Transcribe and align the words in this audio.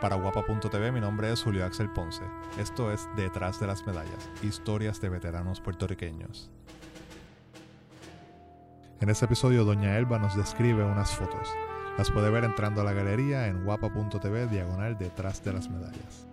Para 0.00 0.16
guapa.tv 0.16 0.92
mi 0.92 1.00
nombre 1.00 1.32
es 1.32 1.42
Julio 1.42 1.64
Axel 1.64 1.88
Ponce. 1.88 2.22
Esto 2.58 2.92
es 2.92 3.08
Detrás 3.16 3.58
de 3.60 3.66
las 3.66 3.86
Medallas, 3.86 4.28
historias 4.42 5.00
de 5.00 5.08
veteranos 5.08 5.62
puertorriqueños. 5.62 6.50
En 9.00 9.08
este 9.08 9.24
episodio 9.24 9.64
Doña 9.64 9.96
Elba 9.96 10.18
nos 10.18 10.36
describe 10.36 10.84
unas 10.84 11.16
fotos. 11.16 11.48
Las 11.96 12.10
puede 12.10 12.28
ver 12.28 12.44
entrando 12.44 12.82
a 12.82 12.84
la 12.84 12.92
galería 12.92 13.46
en 13.46 13.64
guapa.tv 13.64 14.48
diagonal 14.48 14.98
detrás 14.98 15.42
de 15.42 15.54
las 15.54 15.70
medallas. 15.70 16.26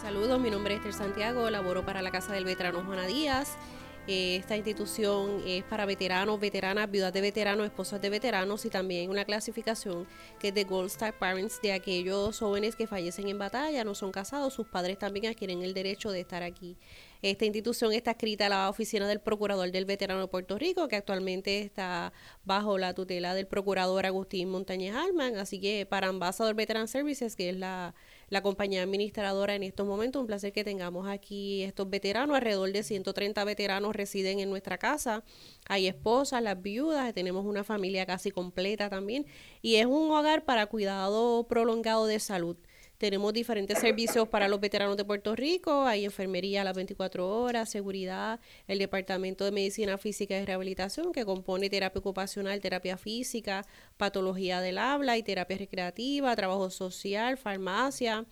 Saludos, 0.00 0.40
mi 0.40 0.50
nombre 0.50 0.74
es 0.74 0.78
Esther 0.78 0.94
Santiago, 0.94 1.50
laboro 1.50 1.84
para 1.84 2.00
la 2.00 2.10
Casa 2.10 2.32
del 2.32 2.46
Veterano 2.46 2.82
Juana 2.82 3.04
Díaz 3.04 3.58
eh, 4.06 4.36
esta 4.36 4.56
institución 4.56 5.42
es 5.46 5.64
para 5.64 5.86
veteranos, 5.86 6.38
veteranas, 6.38 6.90
viudas 6.90 7.12
de 7.12 7.22
veteranos, 7.22 7.64
esposas 7.64 8.02
de 8.02 8.10
veteranos 8.10 8.64
y 8.66 8.70
también 8.70 9.08
una 9.08 9.24
clasificación 9.24 10.06
que 10.38 10.48
es 10.48 10.54
de 10.54 10.64
Gold 10.64 10.88
Star 10.88 11.18
Parents 11.18 11.60
de 11.62 11.72
aquellos 11.72 12.38
jóvenes 12.38 12.76
que 12.76 12.86
fallecen 12.86 13.28
en 13.28 13.38
batalla, 13.38 13.82
no 13.82 13.94
son 13.94 14.12
casados, 14.12 14.52
sus 14.52 14.66
padres 14.66 14.98
también 14.98 15.26
adquieren 15.26 15.62
el 15.62 15.72
derecho 15.72 16.10
de 16.10 16.20
estar 16.20 16.42
aquí. 16.42 16.76
Esta 17.22 17.46
institución 17.46 17.94
está 17.94 18.10
escrita 18.10 18.44
a 18.46 18.48
la 18.50 18.68
oficina 18.68 19.08
del 19.08 19.20
Procurador 19.20 19.70
del 19.70 19.86
Veterano 19.86 20.20
de 20.20 20.28
Puerto 20.28 20.58
Rico, 20.58 20.88
que 20.88 20.96
actualmente 20.96 21.62
está 21.62 22.12
bajo 22.44 22.76
la 22.76 22.92
tutela 22.92 23.34
del 23.34 23.46
Procurador 23.46 24.04
Agustín 24.04 24.50
Montañez 24.50 24.94
Alman, 24.94 25.38
así 25.38 25.58
que 25.58 25.86
para 25.86 26.08
Ambassador 26.08 26.54
Veteran 26.54 26.88
Services, 26.88 27.34
que 27.36 27.48
es 27.48 27.56
la 27.56 27.94
la 28.28 28.42
compañía 28.42 28.82
administradora 28.82 29.54
en 29.54 29.62
estos 29.62 29.86
momentos. 29.86 30.20
Un 30.20 30.26
placer 30.26 30.52
que 30.52 30.64
tengamos 30.64 31.08
aquí 31.08 31.62
estos 31.62 31.88
veteranos. 31.88 32.36
Alrededor 32.36 32.72
de 32.72 32.82
130 32.82 33.44
veteranos 33.44 33.94
residen 33.94 34.40
en 34.40 34.50
nuestra 34.50 34.78
casa. 34.78 35.24
Hay 35.68 35.86
esposas, 35.86 36.42
las 36.42 36.60
viudas, 36.60 37.12
tenemos 37.14 37.44
una 37.44 37.64
familia 37.64 38.06
casi 38.06 38.30
completa 38.30 38.88
también. 38.88 39.26
Y 39.62 39.76
es 39.76 39.86
un 39.86 40.10
hogar 40.10 40.44
para 40.44 40.66
cuidado 40.66 41.46
prolongado 41.48 42.06
de 42.06 42.20
salud. 42.20 42.56
Tenemos 43.04 43.34
diferentes 43.34 43.80
servicios 43.80 44.26
para 44.30 44.48
los 44.48 44.60
veteranos 44.60 44.96
de 44.96 45.04
Puerto 45.04 45.36
Rico, 45.36 45.84
hay 45.84 46.06
enfermería 46.06 46.62
a 46.62 46.64
las 46.64 46.74
24 46.74 47.28
horas, 47.28 47.68
seguridad, 47.68 48.40
el 48.66 48.78
Departamento 48.78 49.44
de 49.44 49.52
Medicina 49.52 49.98
Física 49.98 50.40
y 50.40 50.44
Rehabilitación 50.46 51.12
que 51.12 51.26
compone 51.26 51.68
terapia 51.68 51.98
ocupacional, 51.98 52.62
terapia 52.62 52.96
física, 52.96 53.66
patología 53.98 54.62
del 54.62 54.78
habla 54.78 55.18
y 55.18 55.22
terapia 55.22 55.58
recreativa, 55.58 56.34
trabajo 56.34 56.70
social, 56.70 57.36
farmacia. 57.36 58.24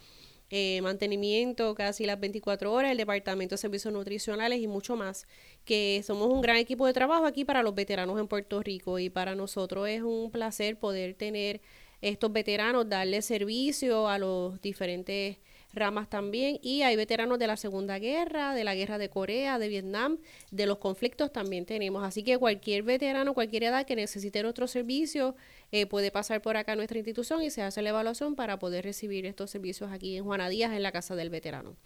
Eh, 0.55 0.81
mantenimiento 0.83 1.75
casi 1.75 2.05
las 2.05 2.21
24 2.21 2.73
horas, 2.73 2.93
el 2.93 2.99
Departamento 2.99 3.55
de 3.55 3.59
Servicios 3.59 3.93
Nutricionales 3.93 4.61
y 4.61 4.67
mucho 4.67 4.97
más, 4.97 5.27
que 5.65 6.03
somos 6.07 6.29
un 6.29 6.43
gran 6.43 6.57
equipo 6.57 6.87
de 6.87 6.93
trabajo 6.93 7.25
aquí 7.25 7.45
para 7.47 7.63
los 7.63 7.75
veteranos 7.75 8.21
en 8.21 8.29
Puerto 8.29 8.63
Rico 8.63 8.99
y 8.99 9.09
para 9.09 9.35
nosotros 9.35 9.89
es 9.89 10.03
un 10.03 10.31
placer 10.31 10.79
poder 10.79 11.15
tener 11.15 11.63
estos 12.03 12.33
veteranos, 12.33 12.89
darle 12.89 13.23
servicio 13.23 14.09
a 14.09 14.19
los 14.19 14.61
diferentes 14.61 15.39
ramas 15.73 16.09
también 16.09 16.59
y 16.63 16.83
hay 16.83 16.97
veteranos 16.97 17.39
de 17.39 17.47
la 17.47 17.57
Segunda 17.57 17.99
Guerra, 17.99 18.55
de 18.55 18.65
la 18.65 18.75
Guerra 18.75 18.99
de 18.99 19.09
Corea, 19.09 19.59
de 19.59 19.69
Vietnam, 19.69 20.19
de 20.51 20.67
los 20.67 20.79
conflictos 20.79 21.33
también 21.33 21.65
tenemos. 21.65 22.05
Así 22.05 22.23
que 22.23 22.37
cualquier 22.39 22.83
veterano, 22.83 23.35
cualquier 23.35 23.65
edad 23.65 23.87
que 23.87 23.97
necesite 23.97 24.43
nuestro 24.43 24.67
servicio 24.67 25.35
eh, 25.71 25.87
puede 25.87 26.11
pasar 26.11 26.43
por 26.43 26.57
acá 26.57 26.73
a 26.73 26.77
nuestra 26.77 26.99
institución 26.99 27.43
y 27.43 27.51
se 27.51 27.63
hace 27.63 27.81
la 27.83 27.91
evaluación 27.91 28.35
para 28.35 28.59
poder 28.59 28.85
recibir 28.85 29.25
estos 29.25 29.51
servicios 29.51 29.91
aquí 29.91 30.17
en 30.17 30.25
Juana 30.25 30.49
Díaz, 30.49 30.73
en 30.73 30.83
la 30.83 30.93
Casa 30.93 31.17
del 31.17 31.31
Veterano. 31.31 31.77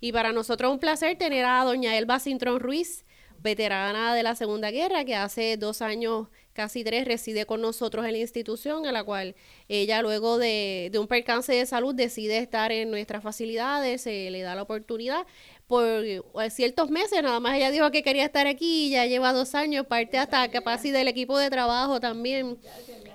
Y 0.00 0.12
para 0.12 0.32
nosotros 0.32 0.72
un 0.72 0.78
placer 0.78 1.18
tener 1.18 1.44
a 1.44 1.62
doña 1.64 1.96
Elba 1.98 2.20
Cintrón 2.20 2.60
Ruiz, 2.60 3.04
veterana 3.44 4.14
de 4.14 4.22
la 4.22 4.34
Segunda 4.34 4.70
Guerra, 4.70 5.04
que 5.04 5.14
hace 5.14 5.58
dos 5.58 5.82
años, 5.82 6.28
casi 6.54 6.82
tres, 6.82 7.04
reside 7.04 7.44
con 7.44 7.60
nosotros 7.60 8.06
en 8.06 8.12
la 8.12 8.18
institución, 8.18 8.86
en 8.86 8.94
la 8.94 9.04
cual 9.04 9.36
ella 9.68 10.00
luego 10.00 10.38
de, 10.38 10.90
un 10.98 11.06
percance 11.06 11.52
de 11.52 11.66
salud 11.66 11.94
decide 11.94 12.38
estar 12.38 12.72
en 12.72 12.90
nuestras 12.90 13.22
facilidades, 13.22 14.00
se 14.00 14.30
le 14.30 14.40
da 14.40 14.54
la 14.54 14.62
oportunidad 14.62 15.26
por 15.66 15.84
eh, 15.84 16.22
ciertos 16.50 16.90
meses, 16.90 17.22
nada 17.22 17.38
más 17.38 17.56
ella 17.56 17.70
dijo 17.70 17.90
que 17.90 18.02
quería 18.02 18.24
estar 18.24 18.46
aquí, 18.46 18.88
ya 18.88 19.04
lleva 19.06 19.32
dos 19.32 19.54
años, 19.54 19.86
parte 19.86 20.16
hasta 20.16 20.48
casi 20.48 20.90
del 20.90 21.06
equipo 21.06 21.38
de 21.38 21.50
trabajo 21.50 22.00
también. 22.00 22.58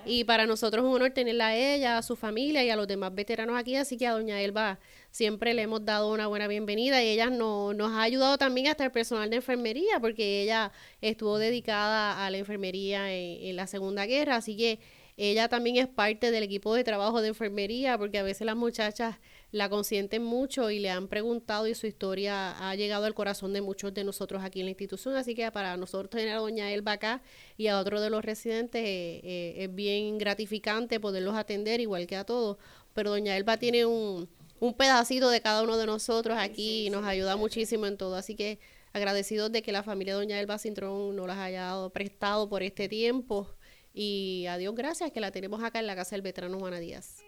Y 0.06 0.24
para 0.24 0.46
nosotros 0.46 0.82
es 0.82 0.88
un 0.88 0.94
honor 0.94 1.10
tenerla 1.10 1.48
a 1.48 1.56
ella, 1.56 1.98
a 1.98 2.02
su 2.02 2.16
familia 2.16 2.64
y 2.64 2.70
a 2.70 2.76
los 2.76 2.88
demás 2.88 3.14
veteranos 3.14 3.58
aquí, 3.58 3.76
así 3.76 3.96
que 3.96 4.06
a 4.06 4.12
doña 4.12 4.40
Elba 4.40 4.78
siempre 5.10 5.54
le 5.54 5.62
hemos 5.62 5.84
dado 5.84 6.12
una 6.12 6.26
buena 6.26 6.46
bienvenida 6.48 7.02
y 7.02 7.08
ella 7.08 7.30
no, 7.30 7.74
nos 7.74 7.92
ha 7.92 8.02
ayudado 8.02 8.38
también 8.38 8.68
hasta 8.68 8.84
el 8.84 8.92
personal 8.92 9.28
de 9.30 9.36
enfermería 9.36 10.00
porque 10.00 10.42
ella 10.42 10.72
estuvo 11.00 11.38
dedicada 11.38 12.24
a 12.24 12.30
la 12.30 12.38
enfermería 12.38 13.12
en, 13.12 13.56
la 13.56 13.66
Segunda 13.66 14.06
Guerra, 14.06 14.36
así 14.36 14.56
que 14.56 14.78
ella 15.16 15.48
también 15.48 15.76
es 15.76 15.88
parte 15.88 16.30
del 16.30 16.44
equipo 16.44 16.74
de 16.74 16.84
trabajo 16.84 17.20
de 17.20 17.28
enfermería 17.28 17.98
porque 17.98 18.18
a 18.18 18.22
veces 18.22 18.46
las 18.46 18.56
muchachas 18.56 19.16
la 19.52 19.68
consienten 19.68 20.22
mucho 20.22 20.70
y 20.70 20.78
le 20.78 20.88
han 20.88 21.08
preguntado 21.08 21.66
y 21.66 21.74
su 21.74 21.86
historia 21.86 22.52
ha 22.70 22.74
llegado 22.76 23.04
al 23.04 23.14
corazón 23.14 23.52
de 23.52 23.60
muchos 23.60 23.92
de 23.92 24.04
nosotros 24.04 24.42
aquí 24.42 24.60
en 24.60 24.66
la 24.66 24.70
institución. 24.70 25.16
Así 25.16 25.34
que 25.34 25.50
para 25.50 25.76
nosotros 25.76 26.08
tener 26.08 26.30
a 26.30 26.36
doña 26.36 26.72
Elba 26.72 26.92
acá 26.92 27.20
y 27.58 27.66
a 27.66 27.78
otro 27.78 28.00
de 28.00 28.08
los 28.08 28.24
residentes 28.24 28.82
eh, 28.82 29.20
eh, 29.24 29.54
es 29.58 29.74
bien 29.74 30.16
gratificante 30.18 31.00
poderlos 31.00 31.34
atender 31.34 31.80
igual 31.80 32.06
que 32.06 32.16
a 32.16 32.24
todos. 32.24 32.56
Pero 32.94 33.10
doña 33.10 33.36
Elba 33.36 33.58
tiene 33.58 33.84
un, 33.84 34.28
un 34.60 34.74
pedacito 34.74 35.30
de 35.30 35.40
cada 35.40 35.62
uno 35.62 35.76
de 35.78 35.86
nosotros 35.86 36.36
aquí 36.38 36.86
y 36.86 36.90
nos 36.90 37.04
ayuda 37.04 37.36
muchísimo 37.36 37.86
en 37.86 37.96
todo. 37.96 38.14
Así 38.14 38.36
que 38.36 38.60
agradecidos 38.92 39.50
de 39.50 39.62
que 39.62 39.72
la 39.72 39.82
familia 39.82 40.14
Doña 40.14 40.38
Elba 40.38 40.58
Cintrón 40.58 41.16
nos 41.16 41.26
las 41.26 41.38
haya 41.38 41.74
prestado 41.92 42.48
por 42.48 42.62
este 42.62 42.88
tiempo. 42.88 43.48
Y 43.94 44.46
a 44.48 44.58
Dios 44.58 44.74
gracias 44.74 45.10
que 45.10 45.20
la 45.20 45.32
tenemos 45.32 45.62
acá 45.64 45.80
en 45.80 45.86
la 45.86 45.96
casa 45.96 46.14
del 46.14 46.22
veterano 46.22 46.58
Juana 46.58 46.78
Díaz. 46.78 47.24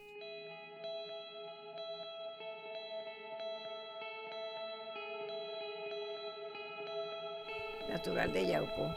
Natural 7.88 8.32
de 8.32 8.46
Yauco, 8.46 8.94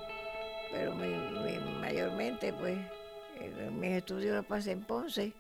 pero 0.72 0.96
mayormente 0.96 2.54
pues 2.54 2.78
mis 3.74 3.92
estudios 3.92 4.36
los 4.36 4.46
pasé 4.46 4.72
en 4.72 4.84
Ponce 4.86 5.34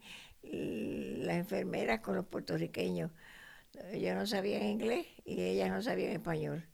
las 0.51 1.37
enfermeras 1.37 2.01
con 2.01 2.15
los 2.15 2.25
puertorriqueños. 2.25 3.11
Ellos 3.91 4.15
no 4.15 4.25
sabían 4.25 4.63
inglés 4.63 5.07
y 5.25 5.41
ellas 5.41 5.69
no 5.69 5.81
sabían 5.81 6.11
español. 6.11 6.65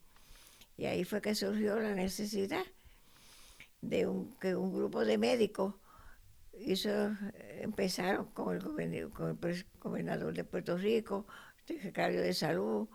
Y 0.77 0.85
ahí 0.85 1.03
fue 1.03 1.21
que 1.21 1.35
surgió 1.35 1.79
la 1.79 1.93
necesidad 1.93 2.65
de 3.81 4.07
un, 4.07 4.33
que 4.39 4.55
un 4.55 4.73
grupo 4.73 5.05
de 5.05 5.17
médicos 5.17 5.75
hizo, 6.57 7.15
empezaron 7.61 8.25
con 8.27 8.55
el, 8.55 9.09
gobernador 9.79 10.33
de 10.33 10.43
Puerto 10.43 10.77
Rico, 10.77 11.27
el 11.59 11.75
secretario 11.75 12.21
de 12.21 12.33
salud, 12.33 12.87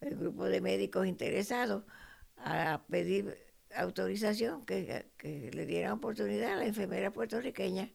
el 0.00 0.16
grupo 0.16 0.44
de 0.44 0.60
médicos 0.60 1.06
interesados 1.06 1.84
a 2.36 2.82
pedir 2.90 3.36
autorización 3.74 4.64
que, 4.64 5.06
le 5.52 5.66
dieran 5.66 5.92
oportunidad 5.92 6.54
a 6.54 6.56
la 6.56 6.66
enfermera 6.66 7.12
puertorriqueña. 7.12 7.90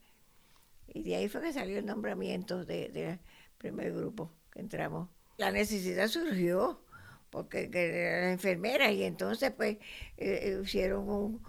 Y 0.93 1.03
de 1.03 1.15
ahí 1.15 1.29
fue 1.29 1.41
que 1.41 1.53
salió 1.53 1.77
el 1.79 1.85
nombramiento 1.85 2.65
del 2.65 2.93
de 2.93 3.19
primer 3.57 3.93
grupo 3.93 4.31
que 4.51 4.59
entramos. 4.59 5.09
La 5.37 5.51
necesidad 5.51 6.07
surgió 6.07 6.81
porque 7.29 7.69
eran 7.71 8.31
enfermeras 8.31 8.91
y 8.91 9.03
entonces 9.03 9.51
pues 9.51 9.77
eh, 10.17 10.39
eh, 10.43 10.61
hicieron 10.63 11.07
un, 11.09 11.43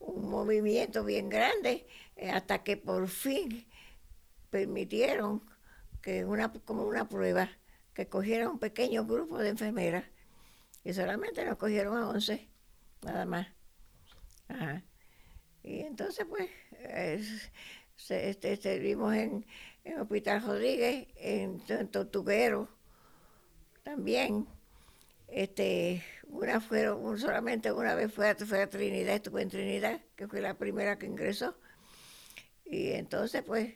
un, 0.00 0.30
movimiento 0.30 1.04
bien 1.04 1.28
grande 1.28 1.86
eh, 2.16 2.30
hasta 2.30 2.62
que 2.62 2.76
por 2.76 3.08
fin 3.08 3.66
permitieron 4.50 5.42
que 6.00 6.24
una 6.24 6.52
como 6.52 6.84
una 6.84 7.08
prueba 7.08 7.50
que 7.92 8.08
cogiera 8.08 8.48
un 8.48 8.58
pequeño 8.58 9.04
grupo 9.04 9.38
de 9.38 9.50
enfermeras 9.50 10.04
y 10.84 10.92
solamente 10.94 11.44
nos 11.44 11.56
cogieron 11.56 11.96
a 11.98 12.08
11 12.08 12.48
nada 13.02 13.26
más 13.26 13.48
y 15.62 15.80
entonces 15.80 16.26
pues 16.26 16.48
este, 18.08 18.56
servimos 18.56 19.14
en, 19.14 19.46
en 19.84 20.00
Hospital 20.00 20.42
Rodríguez 20.42 21.08
en, 21.16 21.62
en 21.68 21.88
Tortuguero 21.88 22.68
también 23.82 24.46
este, 25.28 26.02
una 26.28 26.60
fueron, 26.60 27.18
solamente 27.18 27.72
una 27.72 27.94
vez 27.94 28.12
fue 28.12 28.28
a, 28.30 28.36
fue 28.36 28.62
a 28.62 28.68
Trinidad, 28.68 29.14
estuve 29.16 29.42
en 29.42 29.48
Trinidad, 29.48 30.00
que 30.16 30.28
fue 30.28 30.40
la 30.40 30.54
primera 30.54 30.98
que 30.98 31.06
ingresó. 31.06 31.56
Y 32.64 32.92
entonces, 32.92 33.42
pues, 33.44 33.74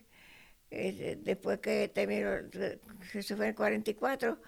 este, 0.71 1.17
después 1.17 1.61
que 1.61 1.89
terminó, 1.89 2.31
eso 3.15 3.37
fue 3.37 3.47
en 3.47 3.51
el 3.51 3.55
44, 3.55 4.41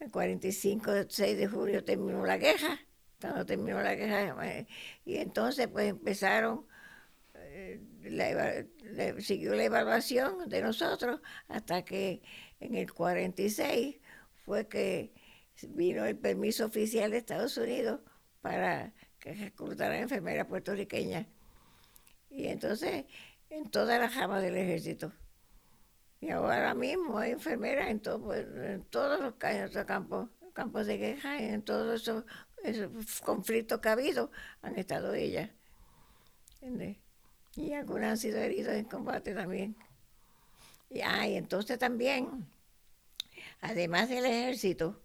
el 0.00 0.10
45, 0.10 0.92
6 1.08 1.38
de 1.38 1.46
julio 1.48 1.84
terminó 1.84 2.24
la 2.24 2.38
guerra, 2.38 2.78
cuando 3.20 3.46
terminó 3.46 3.80
la 3.82 3.94
guerra, 3.94 4.46
eh, 4.46 4.66
y 5.04 5.16
entonces, 5.16 5.68
pues, 5.68 5.90
empezaron, 5.90 6.66
siguió 9.20 9.54
la 9.54 9.64
evaluación 9.64 10.48
de 10.48 10.62
nosotros 10.62 11.20
hasta 11.48 11.84
que 11.84 12.22
en 12.60 12.74
el 12.74 12.92
46 12.92 13.96
fue 14.44 14.68
que 14.68 15.12
vino 15.68 16.04
el 16.04 16.16
permiso 16.16 16.66
oficial 16.66 17.10
de 17.10 17.18
Estados 17.18 17.56
Unidos 17.56 18.00
para 18.40 18.94
que 19.18 19.34
reclutara 19.34 19.98
enfermeras 19.98 20.46
puertorriqueñas. 20.46 21.26
Y 22.30 22.46
entonces, 22.46 23.04
en 23.50 23.70
todas 23.70 23.98
las 23.98 24.14
ramas 24.14 24.42
del 24.42 24.56
ejército. 24.56 25.12
Y 26.20 26.30
ahora 26.30 26.74
mismo 26.74 27.18
hay 27.18 27.32
enfermeras 27.32 27.88
en, 27.90 28.00
todo, 28.00 28.22
pues, 28.22 28.46
todos 28.90 29.20
los 29.20 29.34
campos, 29.86 30.28
campos 30.52 30.86
de 30.86 30.98
guerra, 30.98 31.42
en 31.42 31.62
todos 31.62 32.02
esos, 32.62 33.20
conflictos 33.22 33.80
que 33.80 33.88
ha 33.88 33.92
habido, 33.92 34.30
han 34.62 34.78
estado 34.78 35.14
ellas. 35.14 35.50
Y 37.56 37.72
algunas 37.72 38.10
han 38.10 38.18
sido 38.18 38.38
heridas 38.38 38.76
en 38.76 38.84
combate 38.84 39.34
también. 39.34 39.76
Y, 40.88 41.00
ah, 41.02 41.26
entonces 41.26 41.78
también, 41.78 42.46
además 43.60 44.08
del 44.08 44.24
ejército, 44.24 45.00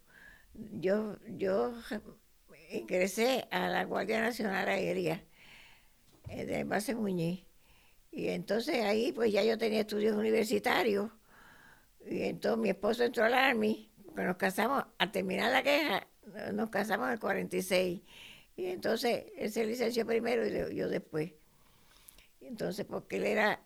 yo, 0.54 1.18
yo 1.28 1.74
ingresé 2.72 3.48
a 3.52 3.68
la 3.70 3.84
Guardia 3.84 4.22
Nacional 4.22 4.68
Aérea 4.68 5.24
eh, 6.30 6.46
de 6.46 6.64
Base 6.64 6.96
Muñiz. 6.96 7.46
Y 8.12 8.30
entonces 8.30 8.84
ahí 8.84 9.12
pues 9.12 9.32
ya 9.32 9.44
yo 9.44 9.58
tenía 9.58 9.82
estudios 9.82 10.16
universitarios. 10.16 11.12
Y 12.08 12.24
entonces 12.24 12.60
mi 12.62 12.70
esposo 12.70 13.04
entró 13.04 13.26
al 13.26 13.34
Army, 13.34 13.92
porque 14.06 14.24
nos 14.24 14.38
casamos, 14.38 14.86
al 14.98 15.12
terminar 15.12 15.52
la 15.52 15.62
guerra, 15.62 16.08
nos 16.54 16.70
casamos 16.70 17.08
en 17.08 17.14
el 17.14 17.20
46. 17.20 18.02
Y 18.58 18.66
entonces 18.68 19.26
él 19.38 19.52
se 19.52 19.66
licenció 19.66 20.06
primero 20.06 20.46
y 20.48 20.76
yo 20.76 20.88
después. 20.88 21.34
Y 22.46 22.48
entonces 22.48 22.86
porque 22.86 23.18
él 23.18 23.26
era, 23.26 23.60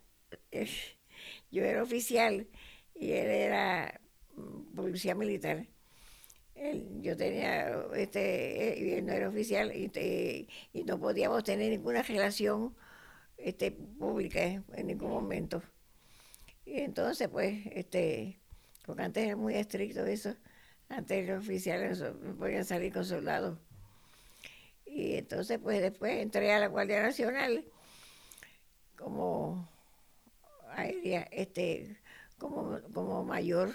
yo 1.52 1.64
era 1.64 1.84
oficial 1.84 2.48
y 2.96 3.12
él 3.12 3.28
era 3.28 4.00
mm, 4.36 4.76
policía 4.76 5.16
militar 5.16 5.68
yo 7.02 7.16
tenía, 7.16 7.86
este, 7.96 8.98
él 8.98 9.06
no 9.06 9.14
era 9.14 9.30
oficial 9.30 9.72
y, 9.74 10.48
y, 10.74 10.84
no 10.84 11.00
podíamos 11.00 11.44
tener 11.44 11.72
ninguna 11.72 12.02
relación 12.04 12.76
este, 13.38 13.72
pública 13.72 14.44
en 14.44 14.88
ningún 14.88 15.10
momento. 15.10 15.64
Y 16.66 16.80
entonces, 16.80 17.30
pues, 17.30 17.66
este, 17.72 18.40
porque 18.86 19.04
antes 19.04 19.26
era 19.26 19.36
muy 19.36 19.56
estricto 19.56 20.06
eso, 20.06 20.36
antes 20.90 21.28
los 21.28 21.40
oficiales 21.40 22.00
no 22.02 22.36
podían 22.36 22.66
salir 22.66 22.94
con 22.94 23.06
soldados. 23.06 23.58
Y 24.86 25.16
entonces, 25.16 25.60
pues, 25.60 25.82
después 25.82 26.18
entré 26.18 26.52
a 26.52 26.60
la 26.60 26.68
Guardia 26.68 27.02
Nacional 27.02 27.64
como 29.00 29.72
aérea, 30.72 31.22
este, 31.32 31.98
como, 32.38 32.82
como 32.94 33.24
mayor 33.24 33.74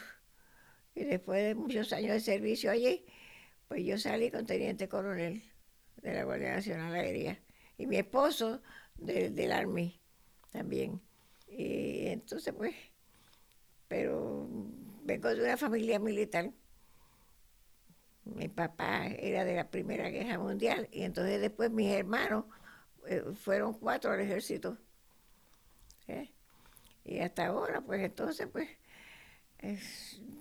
y 0.94 1.04
después 1.04 1.42
de 1.42 1.54
muchos 1.54 1.92
años 1.92 2.12
de 2.12 2.20
servicio 2.20 2.70
allí, 2.70 3.04
pues 3.66 3.84
yo 3.84 3.98
salí 3.98 4.30
con 4.30 4.46
teniente 4.46 4.88
coronel 4.88 5.42
de 5.96 6.14
la 6.14 6.24
Guardia 6.24 6.54
Nacional 6.54 6.94
Aérea. 6.94 7.40
Y 7.78 7.86
mi 7.86 7.96
esposo 7.96 8.62
del 8.96 9.50
Army 9.50 10.00
también. 10.52 11.00
Y 11.48 12.06
entonces, 12.08 12.54
pues, 12.54 12.74
pero 13.88 14.46
vengo 15.02 15.34
de 15.34 15.42
una 15.42 15.56
familia 15.56 15.98
militar. 15.98 16.52
Mi 18.24 18.48
papá 18.48 19.06
era 19.06 19.44
de 19.44 19.56
la 19.56 19.70
Primera 19.70 20.10
Guerra 20.10 20.38
Mundial 20.38 20.88
y 20.92 21.02
entonces 21.02 21.40
después 21.40 21.70
mis 21.70 21.92
hermanos 21.92 22.44
eh, 23.06 23.22
fueron 23.34 23.74
cuatro 23.74 24.12
al 24.12 24.20
ejército. 24.20 24.78
¿Eh? 26.08 26.32
Y 27.04 27.18
hasta 27.18 27.46
ahora, 27.46 27.82
pues 27.82 28.02
entonces, 28.02 28.48
pues, 28.50 28.68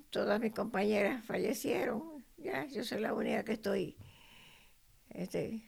todas 0.09 0.39
mis 0.39 0.53
compañeras 0.53 1.25
fallecieron, 1.25 2.25
ya 2.37 2.65
yo 2.65 2.83
soy 2.83 3.01
la 3.01 3.13
única 3.13 3.43
que 3.43 3.53
estoy 3.53 3.97
este, 5.09 5.61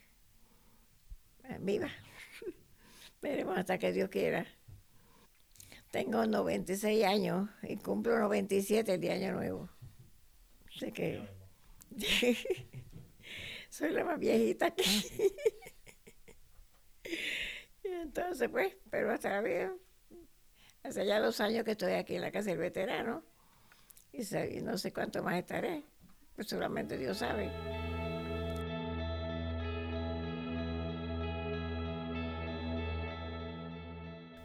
viva. 1.60 1.90
Veremos 3.22 3.58
hasta 3.58 3.78
que 3.78 3.92
Dios 3.92 4.10
quiera. 4.10 4.46
Tengo 5.92 6.26
96 6.26 7.06
años 7.06 7.50
y 7.64 7.78
cumplo 7.78 8.20
97 8.20 8.96
el 8.96 9.02
día 9.02 9.14
año 9.14 9.34
nuevo. 9.34 9.70
Sé 10.78 10.92
que 10.92 11.26
soy 13.70 13.92
la 13.92 14.04
más 14.04 14.20
viejita 14.20 14.68
aquí. 14.68 14.84
y 17.84 17.88
entonces, 17.88 18.50
pues, 18.50 18.76
pero 18.90 19.14
hasta 19.14 19.42
bien. 19.42 19.85
Hace 20.86 21.04
ya 21.04 21.20
dos 21.20 21.42
años 21.42 21.66
que 21.66 21.72
estoy 21.72 21.94
aquí 21.94 22.16
en 22.16 22.22
la 22.22 22.32
casa 22.32 22.52
del 22.52 22.60
veterano 22.60 23.24
y, 24.14 24.22
no 24.62 24.78
sé 24.78 24.94
cuánto 24.94 25.24
más 25.24 25.34
estaré, 25.36 25.84
pues 26.36 26.48
solamente 26.48 26.96
Dios 26.96 27.18
sabe. 27.18 27.50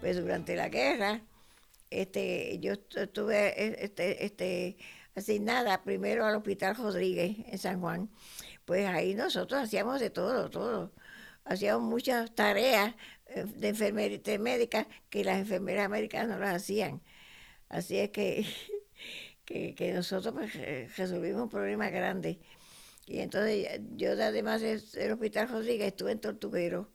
Pues 0.00 0.18
durante 0.18 0.56
la 0.56 0.70
guerra, 0.70 1.20
este, 1.90 2.58
yo 2.58 2.72
estuve 2.72 3.62
e, 3.62 3.84
este, 3.84 4.24
este, 4.24 4.78
asignada 5.14 5.82
primero 5.82 6.24
al 6.24 6.36
Hospital 6.36 6.74
Rodríguez 6.74 7.36
en 7.48 7.58
San 7.58 7.80
Juan. 7.82 8.08
Pues 8.64 8.86
ahí 8.86 9.14
nosotros 9.14 9.60
hacíamos 9.60 10.00
de 10.00 10.08
todo, 10.08 10.48
todo. 10.48 10.90
Hacíamos 11.44 11.82
muchas 11.82 12.34
tareas 12.34 12.94
de 13.34 13.68
enfermería 13.68 14.38
médica 14.38 14.86
que 15.08 15.24
las 15.24 15.38
enfermeras 15.38 15.86
americanas 15.86 16.28
no 16.28 16.38
las 16.38 16.56
hacían. 16.56 17.00
Así 17.68 17.98
es 17.98 18.10
que 18.10 18.46
que, 19.74 19.92
nosotros 19.94 20.34
pues, 20.34 20.96
resolvimos 20.96 21.42
un 21.42 21.48
problema 21.48 21.90
grande. 21.90 22.40
Y 23.06 23.20
entonces 23.20 23.80
yo 23.96 24.12
además 24.12 24.60
del 24.60 25.12
Hospital 25.12 25.48
Rodríguez 25.48 25.88
estuve 25.88 26.12
en 26.12 26.20
Tortuguero. 26.20 26.90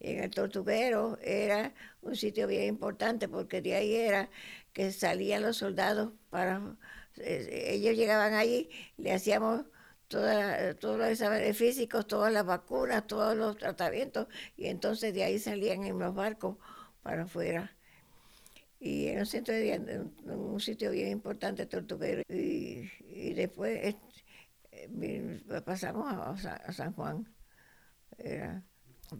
En 0.00 0.22
el 0.22 0.30
Tortuguero 0.30 1.18
era 1.22 1.74
un 2.02 2.16
sitio 2.16 2.46
bien 2.46 2.64
importante 2.64 3.28
porque 3.28 3.62
de 3.62 3.74
ahí 3.74 3.94
era 3.94 4.30
que 4.72 4.92
salían 4.92 5.42
los 5.42 5.56
soldados 5.58 6.12
para... 6.30 6.76
Eh, 7.16 7.74
ellos 7.74 7.96
llegaban 7.96 8.34
allí, 8.34 8.70
le 8.96 9.12
hacíamos 9.12 9.66
toda, 10.12 10.74
todos 10.74 10.98
los 10.98 11.08
exámenes 11.08 11.56
físicos, 11.56 12.06
todas 12.06 12.32
las 12.32 12.46
vacunas, 12.46 13.06
todos 13.06 13.36
los 13.36 13.56
tratamientos, 13.56 14.28
y 14.56 14.66
entonces 14.66 15.14
de 15.14 15.24
ahí 15.24 15.38
salían 15.38 15.84
en 15.84 15.98
los 15.98 16.14
barcos 16.14 16.56
para 17.02 17.24
afuera 17.24 17.74
y 18.82 19.06
era 19.06 19.20
un 19.20 19.26
centro 19.26 19.54
de 19.54 20.04
un 20.26 20.58
sitio 20.60 20.90
bien 20.90 21.08
importante, 21.10 21.66
Tortuguero. 21.66 22.22
Y, 22.28 22.90
después 23.34 23.94
eh, 24.72 25.40
pasamos 25.64 26.44
a, 26.44 26.72
San 26.72 26.92
Juan. 26.92 27.32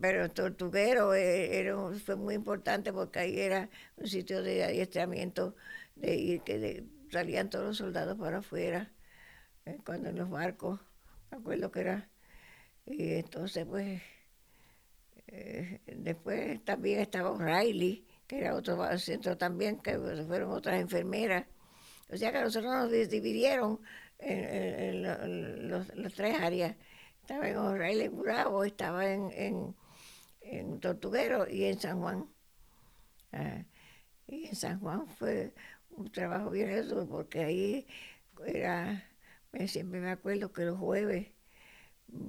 pero 0.01 0.29
Tortuguero 0.31 1.15
eh, 1.15 1.61
era, 1.61 1.77
fue 2.05 2.17
muy 2.17 2.35
importante 2.35 2.93
porque 2.93 3.21
ahí 3.21 3.39
era 3.39 3.71
un 3.97 4.09
sitio 4.09 4.43
de 4.43 4.65
adiestramiento, 4.65 5.55
de 5.95 6.43
que 6.45 6.85
salían 7.13 7.49
todos 7.49 7.65
los 7.67 7.77
soldados 7.77 8.19
para 8.19 8.39
afuera, 8.39 8.91
eh, 9.67 9.79
cuando 9.85 10.11
en 10.11 10.17
los 10.17 10.31
barcos, 10.31 10.81
me 11.31 11.39
acuerdo 11.39 11.71
que 11.71 11.81
era. 11.81 12.09
Y 12.87 13.15
entonces, 13.15 13.67
pues, 13.67 14.03
eh, 15.29 15.81
después 15.87 16.65
también 16.65 17.01
estaba 17.01 17.31
O'Reilly, 17.31 18.07
que 18.27 18.39
era 18.39 18.55
otro 18.55 18.99
centro 18.99 19.37
también, 19.37 19.79
que 19.79 19.99
fueron 20.27 20.53
otras 20.53 20.81
enfermeras. 20.81 21.47
O 22.11 22.17
sea 22.17 22.33
que 22.33 22.41
nosotros 22.41 22.73
nos 22.73 22.91
dividieron 22.91 23.81
en, 24.19 25.03
las 25.03 26.15
tres 26.15 26.39
áreas. 26.41 26.77
Estaba 27.21 27.49
en 27.49 27.57
O'Reilly 27.57 28.09
Bravo, 28.09 28.65
estaba 28.65 29.07
en 29.07 29.75
en 30.43 30.81
Tortuguero 30.81 31.49
y 31.49 31.65
en 31.65 31.79
San 31.79 32.01
Juan. 32.01 32.29
Ah, 33.33 33.65
y 34.27 34.47
en 34.49 34.57
San 34.57 34.81
Juan 34.81 35.07
fue 35.07 35.55
un 35.91 36.11
trabajo 36.11 36.51
bien 36.51 36.71
eso, 36.71 37.07
porque 37.09 37.41
ahí 37.45 37.87
era, 38.47 39.05
siempre 39.67 40.01
me 40.01 40.11
acuerdo 40.11 40.53
que 40.53 40.65
los 40.65 40.79
jueves 40.79 41.29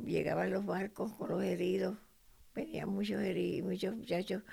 llegaban 0.05 0.51
los 0.51 0.65
barcos 0.65 1.13
con 1.13 1.29
los 1.29 1.43
heridos, 1.43 1.97
venían 2.53 2.89
muchos 2.89 3.21
heridos, 3.21 3.69
muchos 3.69 3.95
muchachos 3.95 4.43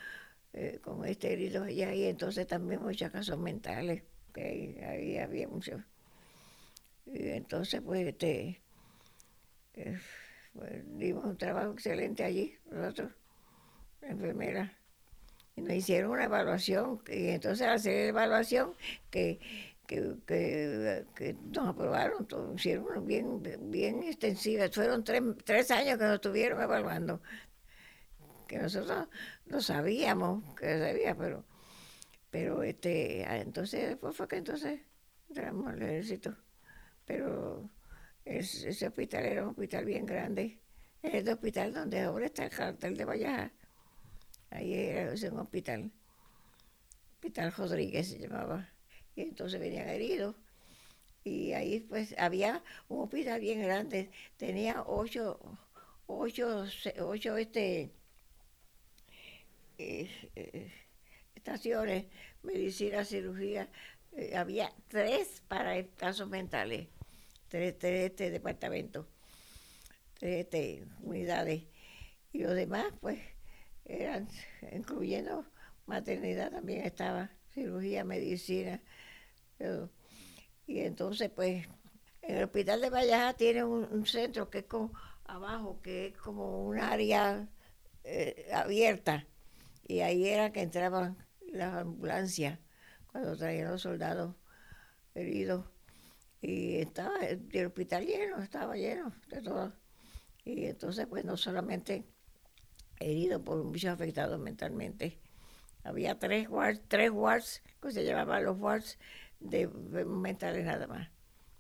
eh, 0.53 0.79
con 0.83 1.05
este 1.05 1.33
herido 1.33 1.65
allá, 1.65 1.95
y 1.95 2.05
entonces 2.05 2.47
también 2.47 2.83
muchos 2.83 3.11
casos 3.11 3.39
mentales, 3.39 4.03
que 4.33 4.85
ahí, 4.85 5.19
había 5.19 5.49
muchos. 5.49 5.83
Y 7.07 7.29
entonces, 7.29 7.81
pues, 7.83 8.07
este, 8.07 8.61
eh, 9.75 9.99
pues, 10.53 10.99
dimos 10.99 11.25
un 11.25 11.37
trabajo 11.37 11.73
excelente 11.73 12.25
allí, 12.25 12.57
nosotros 12.71 13.13
enfermera. 14.03 14.77
Y 15.57 15.63
nos 15.63 15.75
hicieron 15.75 16.13
una 16.13 16.25
evaluación, 16.25 17.01
y 17.09 17.29
entonces 17.29 17.67
hacer 17.67 17.93
la 17.95 18.09
evaluación, 18.09 18.75
que, 19.11 19.41
que, 19.91 21.37
nos 21.53 21.69
aprobaron, 21.69 22.27
hicieron 22.55 23.07
bien, 23.07 23.43
bien 23.71 24.03
extensiva. 24.05 24.69
Fueron 24.71 25.03
tres, 25.03 25.23
tres 25.45 25.71
años 25.71 25.99
que 25.99 26.05
nos 26.05 26.15
estuvieron 26.15 26.63
evaluando. 26.63 27.21
Que 28.47 28.59
nosotros 28.59 29.09
no 29.47 29.61
sabíamos 29.61 30.55
que 30.55 30.79
sabía, 30.79 31.17
pero, 31.17 31.45
pero 32.31 32.63
este, 32.63 33.25
ah, 33.27 33.39
entonces 33.39 33.89
después 33.89 34.17
fue 34.17 34.29
que 34.29 34.37
entonces 34.37 34.81
entramos 35.29 35.67
al 35.69 35.83
ejército. 35.83 36.37
Pero 37.05 37.69
ese 38.25 38.87
hospital 38.87 39.25
era 39.25 39.43
un 39.43 39.51
hospital 39.51 39.85
bien 39.85 40.07
grande. 40.07 40.61
Es 41.03 41.15
el 41.15 41.29
hospital 41.29 41.75
donde 41.75 42.01
ahora 42.01 42.27
está 42.27 42.45
el 42.45 42.51
cartel 42.51 42.97
de 42.97 43.05
Valleja. 43.05 43.53
Ahí 44.51 44.75
era 44.75 45.13
un 45.33 45.39
hospital. 45.41 45.91
Hospital 47.15 47.53
Rodríguez 47.53 48.09
se 48.09 48.19
llamaba. 48.19 48.69
Y 49.17 49.23
entonces 49.23 49.61
venían 49.61 49.89
heridos. 49.89 50.37
Y 51.25 51.53
ahí 51.53 51.81
pues 51.81 52.15
había 52.19 52.63
un 52.89 53.03
hospital 53.03 53.41
bien 53.41 53.63
grande. 53.63 54.11
Tenía 54.37 54.83
ocho, 54.87 55.39
ocho, 56.07 56.65
ocho 56.99 57.37
este, 57.37 57.93
estaciones, 61.35 62.07
medicina, 62.43 63.05
cirugía. 63.05 63.69
Eh, 64.17 64.37
había 64.37 64.73
tres 64.89 65.43
para 65.49 65.83
casos 65.97 66.29
mentales, 66.29 66.89
tres, 67.49 67.79
tres 67.79 68.11
este, 68.11 68.31
departamentos, 68.31 69.07
tres 70.19 70.45
este, 70.45 70.85
unidades. 71.03 71.65
Y 72.33 72.39
los 72.39 72.55
demás, 72.55 72.87
pues, 73.01 73.19
eran, 73.85 74.29
incluyendo 74.73 75.45
maternidad 75.87 76.51
también 76.53 76.85
estaba, 76.85 77.31
cirugía, 77.53 78.05
medicina. 78.05 78.81
Y 80.67 80.81
entonces, 80.81 81.31
pues, 81.31 81.67
en 82.23 82.37
el 82.37 82.45
hospital 82.45 82.81
de 82.81 82.91
Valleja 82.91 83.35
tiene 83.35 83.65
un, 83.65 84.07
centro 84.07 84.51
que 84.51 84.59
es 84.59 84.65
como 84.65 84.93
abajo, 85.25 85.81
que 85.83 86.09
es 86.09 86.17
como 86.17 86.65
un 86.65 86.79
área 86.79 87.49
eh, 88.05 88.49
abierta. 88.53 89.27
Y 89.87 90.01
ahí 90.01 90.29
era 90.29 90.53
que 90.53 90.63
entraban 90.63 91.17
las 91.53 91.75
ambulancias 91.75 92.59
cuando 93.09 93.37
traían 93.37 93.71
los 93.71 93.83
soldados 93.83 94.37
heridos. 95.15 95.67
Y 96.41 96.77
estaba 96.77 97.19
el 97.19 97.67
hospital 97.67 98.07
lleno, 98.07 98.41
estaba 98.43 98.77
lleno 98.77 99.13
de 99.29 99.43
todo. 99.43 99.73
Y 100.45 100.67
entonces, 100.67 101.07
pues, 101.07 101.25
no 101.25 101.37
solamente 101.37 102.05
herido 103.01 103.43
por 103.43 103.65
muchos 103.65 103.91
afectados 103.91 104.39
mentalmente. 104.39 105.19
Había 105.83 106.19
tres 106.19 106.49
wards, 106.49 106.83
tres 106.89 107.11
wards, 107.11 107.63
que 107.83 107.91
se 107.91 108.05
llamaban 108.05 108.45
los 108.45 108.59
wards 108.59 108.99
de, 109.41 109.67
mentales 109.69 110.65
nada 110.65 110.87
más, 110.87 111.09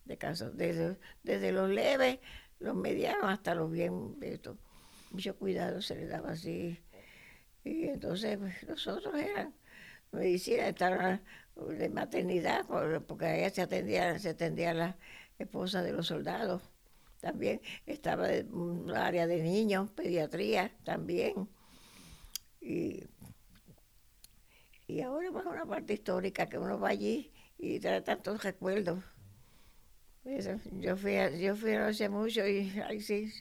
de 0.04 0.16
casos, 0.16 0.56
desde, 0.56 0.98
desde 1.22 1.52
los 1.52 1.68
leves, 1.70 2.20
los 2.58 2.76
medianos 2.76 3.24
hasta 3.24 3.54
los 3.54 3.70
bien, 3.70 4.16
esto, 4.20 4.56
mucho 5.10 5.36
cuidado 5.36 5.82
se 5.82 5.96
les 5.96 6.08
daba 6.08 6.30
así. 6.30 6.78
Y 7.64 7.88
entonces 7.88 8.38
pues, 8.38 8.62
nosotros 8.68 9.14
eran 9.16 9.54
medicina, 10.12 10.68
estaban 10.68 11.22
de 11.56 11.88
maternidad, 11.90 12.66
porque 13.06 13.26
allá 13.26 13.50
se 13.50 13.62
atendía, 13.62 14.18
se 14.18 14.30
atendía 14.30 14.72
la 14.74 14.96
esposa 15.38 15.82
de 15.82 15.92
los 15.92 16.06
soldados 16.06 16.62
también 17.20 17.60
estaba 17.86 18.28
un 18.50 18.90
área 18.90 19.26
de 19.26 19.42
niños, 19.42 19.90
pediatría 19.90 20.74
también. 20.84 21.48
Y, 22.60 23.04
y 24.86 25.00
ahora 25.02 25.30
va 25.30 25.42
una 25.42 25.66
parte 25.66 25.94
histórica 25.94 26.48
que 26.48 26.58
uno 26.58 26.78
va 26.80 26.88
allí 26.88 27.32
y 27.60 27.78
trae 27.78 28.00
tantos 28.00 28.42
recuerdos. 28.42 29.04
yo 30.24 30.96
fui, 30.96 31.16
yo 31.38 31.54
fui 31.56 31.74
hace 31.74 32.08
mucho 32.08 32.46
y 32.46 32.70
ahí 32.80 33.00
sí, 33.00 33.32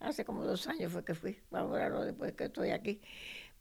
hace 0.00 0.24
como 0.24 0.44
dos 0.44 0.66
años 0.66 0.92
fue 0.92 1.04
que 1.04 1.14
fui, 1.14 1.38
a 1.52 1.90
después 2.04 2.32
que 2.32 2.44
estoy 2.44 2.70
aquí. 2.70 3.00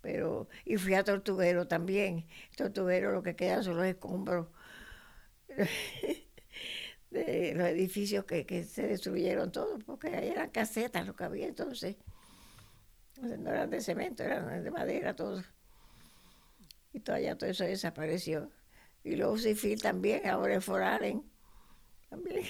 Pero, 0.02 0.48
y 0.66 0.78
fui 0.78 0.94
a 0.94 1.04
Tortuguero 1.04 1.68
también. 1.68 2.28
Tortuguero 2.56 3.12
lo 3.12 3.24
que 3.24 3.36
queda 3.36 3.64
son 3.64 3.78
los 3.78 3.86
escombros. 3.86 4.48
de 7.10 7.54
los 7.56 7.68
edificios 7.68 8.26
que, 8.26 8.46
que 8.46 8.64
se 8.64 8.88
destruyeron 8.88 9.52
todos, 9.52 9.84
porque 9.84 10.10
ahí 10.10 10.28
eran 10.30 10.50
casetas 10.50 11.06
lo 11.08 11.16
que 11.16 11.24
había 11.24 11.48
entonces. 11.48 11.96
No 13.22 13.50
eran 13.50 13.70
de 13.70 13.82
cemento, 13.82 14.24
eran 14.24 14.64
de 14.64 14.72
madera 14.72 15.16
todos. 15.16 15.44
Y 16.94 17.00
todavía 17.00 17.38
todo 17.38 17.50
eso 17.50 17.64
desapareció. 17.64 18.52
Y 19.08 19.16
luego 19.16 19.38
Cifil 19.38 19.82
también, 19.82 20.28
ahora 20.28 20.56
en 20.56 20.62
Foralen, 20.62 21.24
también. 22.10 22.44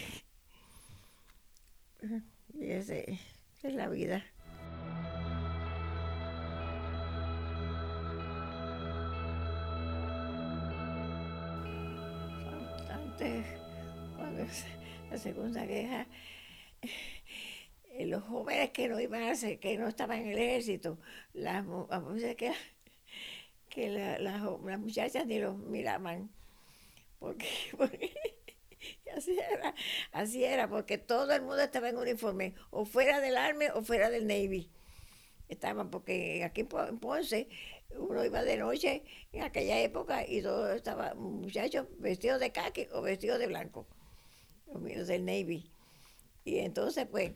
Y 2.55 2.71
ese, 2.71 3.19
es 3.61 3.73
la 3.75 3.87
vida. 3.89 4.25
Antes 12.89 13.45
la 15.11 15.17
Segunda 15.19 15.63
Guerra, 15.63 16.07
los 17.99 18.23
jóvenes 18.23 18.71
que 18.71 18.87
no 18.87 18.99
iban 18.99 19.21
a 19.21 19.35
ser, 19.35 19.59
que 19.59 19.77
no 19.77 19.87
estaban 19.87 20.21
en 20.21 20.29
el 20.29 20.39
ejército, 20.39 20.97
las, 21.33 21.63
que, 22.35 22.51
que 23.69 24.17
las 24.19 24.79
muchachas 24.79 25.27
ni 25.27 25.37
los 25.37 25.55
miraban, 25.55 26.31
porque, 27.19 27.47
así 29.15 29.37
era, 29.37 29.73
así 30.11 30.43
era, 30.43 30.69
porque 30.69 30.97
todo 30.97 31.31
el 31.33 31.41
mundo 31.41 31.59
estaba 31.59 31.89
en 31.89 31.97
uniforme, 31.97 32.53
o 32.69 32.85
fuera 32.85 33.19
del 33.19 33.37
Army 33.37 33.65
o 33.73 33.81
fuera 33.81 34.09
del 34.09 34.27
Navy. 34.27 34.71
Estaban, 35.49 35.89
porque 35.89 36.43
aquí 36.43 36.61
en 36.61 36.99
Ponce 36.99 37.47
uno 37.97 38.23
iba 38.25 38.43
de 38.43 38.57
noche 38.57 39.03
en 39.31 39.43
aquella 39.43 39.79
época 39.79 40.27
y 40.27 40.41
todo 40.41 40.73
estaba 40.73 41.13
muchachos 41.15 41.87
vestidos 41.99 42.39
de 42.39 42.51
khaki 42.51 42.87
o 42.91 43.01
vestidos 43.01 43.39
de 43.39 43.47
blanco 43.47 43.87
los 44.67 44.81
míos 44.81 45.07
del 45.07 45.25
Navy. 45.25 45.71
Y 46.43 46.59
entonces, 46.59 47.07
pues, 47.09 47.33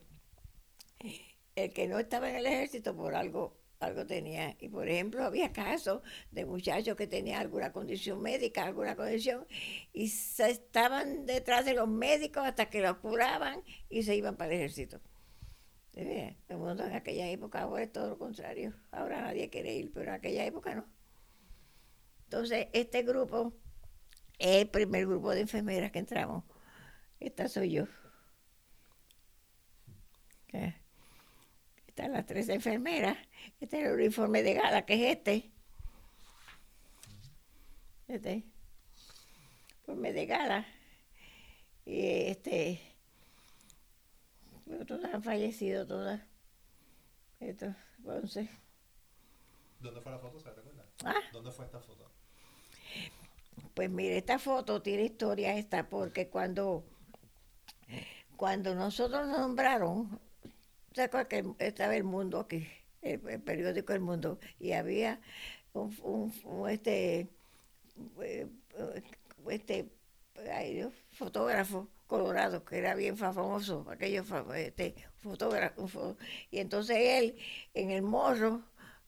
el 1.56 1.74
que 1.74 1.88
no 1.88 2.00
estaba 2.00 2.30
en 2.30 2.38
el 2.38 2.46
ejército 2.46 2.96
por 2.96 3.16
algo, 3.16 3.61
algo 3.82 4.06
tenía. 4.06 4.56
Y 4.60 4.70
por 4.70 4.88
ejemplo, 4.88 5.24
había 5.24 5.52
casos 5.52 6.02
de 6.32 6.46
muchachos 6.46 6.96
que 6.96 7.08
tenían 7.08 7.42
alguna 7.42 7.72
condición 7.72 8.22
médica, 8.22 8.66
alguna 8.66 8.96
condición, 8.96 9.46
y 9.94 10.10
se 10.10 10.52
estaban 10.52 11.26
detrás 11.26 11.66
de 11.66 11.74
los 11.74 11.88
médicos 11.88 12.44
hasta 12.46 12.70
que 12.70 12.82
los 12.82 12.98
curaban 12.98 13.64
y 13.90 14.04
se 14.04 14.16
iban 14.16 14.38
para 14.38 14.54
el 14.54 14.60
ejército. 14.60 15.02
El 15.94 16.58
mundo 16.58 16.86
en 16.86 16.94
aquella 16.94 17.28
época 17.30 17.62
ahora 17.62 17.84
es 17.84 17.92
todo 17.92 18.10
lo 18.10 18.18
contrario. 18.18 18.74
Ahora 18.92 19.22
nadie 19.22 19.50
quiere 19.50 19.74
ir, 19.76 19.92
pero 19.92 20.10
en 20.10 20.16
aquella 20.16 20.46
época 20.46 20.74
no. 20.74 20.86
Entonces, 22.24 22.68
este 22.72 23.04
grupo 23.04 23.54
es 24.40 24.62
el 24.62 24.70
primer 24.70 25.06
grupo 25.06 25.32
de 25.32 25.42
enfermeras 25.42 25.92
que 25.92 26.00
entramos 26.00 26.46
esta 27.22 27.48
soy 27.48 27.72
yo. 27.72 27.86
Están 31.92 32.14
las 32.14 32.26
tres 32.26 32.48
enfermeras, 32.48 33.18
este 33.60 33.82
es 33.82 33.88
el 33.88 33.94
uniforme 33.94 34.44
de 34.44 34.54
gala, 34.54 34.86
que 34.86 34.94
es 34.94 35.18
este. 35.18 35.52
Este. 38.08 38.46
Uniforme 39.86 40.14
de 40.14 40.26
gala. 40.26 40.66
Y 41.86 42.00
este. 42.28 42.82
Todas 44.88 45.14
han 45.14 45.22
fallecido, 45.22 45.86
todas. 45.86 46.22
Esto, 47.42 47.76
entonces. 47.98 48.50
¿Dónde 49.82 50.00
fue 50.00 50.14
la 50.14 50.20
foto? 50.20 50.40
¿Se 50.40 50.50
recuerda? 50.50 50.86
¿Ah? 51.04 51.20
¿Dónde 51.34 51.52
fue 51.52 51.66
esta 51.66 51.82
foto? 51.82 52.10
Pues 53.74 53.90
mire, 53.90 54.18
esta 54.18 54.40
foto 54.40 54.82
tiene 54.82 55.04
historia 55.04 55.58
esta, 55.58 55.90
porque 55.90 56.30
cuando, 56.30 56.86
cuando 58.38 58.76
nosotros 58.76 59.28
nos 59.28 59.40
nombraron, 59.40 60.22
¿se 60.94 61.04
acuerda 61.04 61.28
que 61.28 61.44
estaba 61.60 61.96
el 61.96 62.04
mundo 62.04 62.40
aquí, 62.40 62.68
el, 63.02 63.20
periódico 63.42 63.94
El 63.94 64.02
Mundo, 64.02 64.40
y 64.60 64.74
había 64.74 65.20
un, 65.74 66.32
este, 66.70 67.28
eh, 68.22 68.48
este 69.50 69.90
ay, 70.52 70.88
fotógrafo 71.12 71.88
colorado, 72.08 72.64
que 72.66 72.78
era 72.80 72.96
bien 72.96 73.18
fa- 73.18 73.34
famoso, 73.34 73.86
aquello 73.90 74.24
este, 74.56 74.96
fotógrafo, 75.24 75.88
fo- 75.88 76.18
y 76.52 76.60
entonces 76.60 76.98
él 77.00 77.38
en 77.74 77.92
el 77.92 78.02
morro 78.02 78.62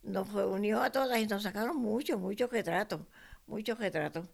nos 0.04 0.32
reunió 0.34 0.82
a 0.82 0.92
todas 0.92 1.20
y 1.20 1.28
nos 1.28 1.44
sacaron 1.44 1.78
muchos, 1.78 2.20
muchos 2.20 2.50
retratos, 2.52 3.02
muchos 3.48 3.78
retratos. 3.80 4.28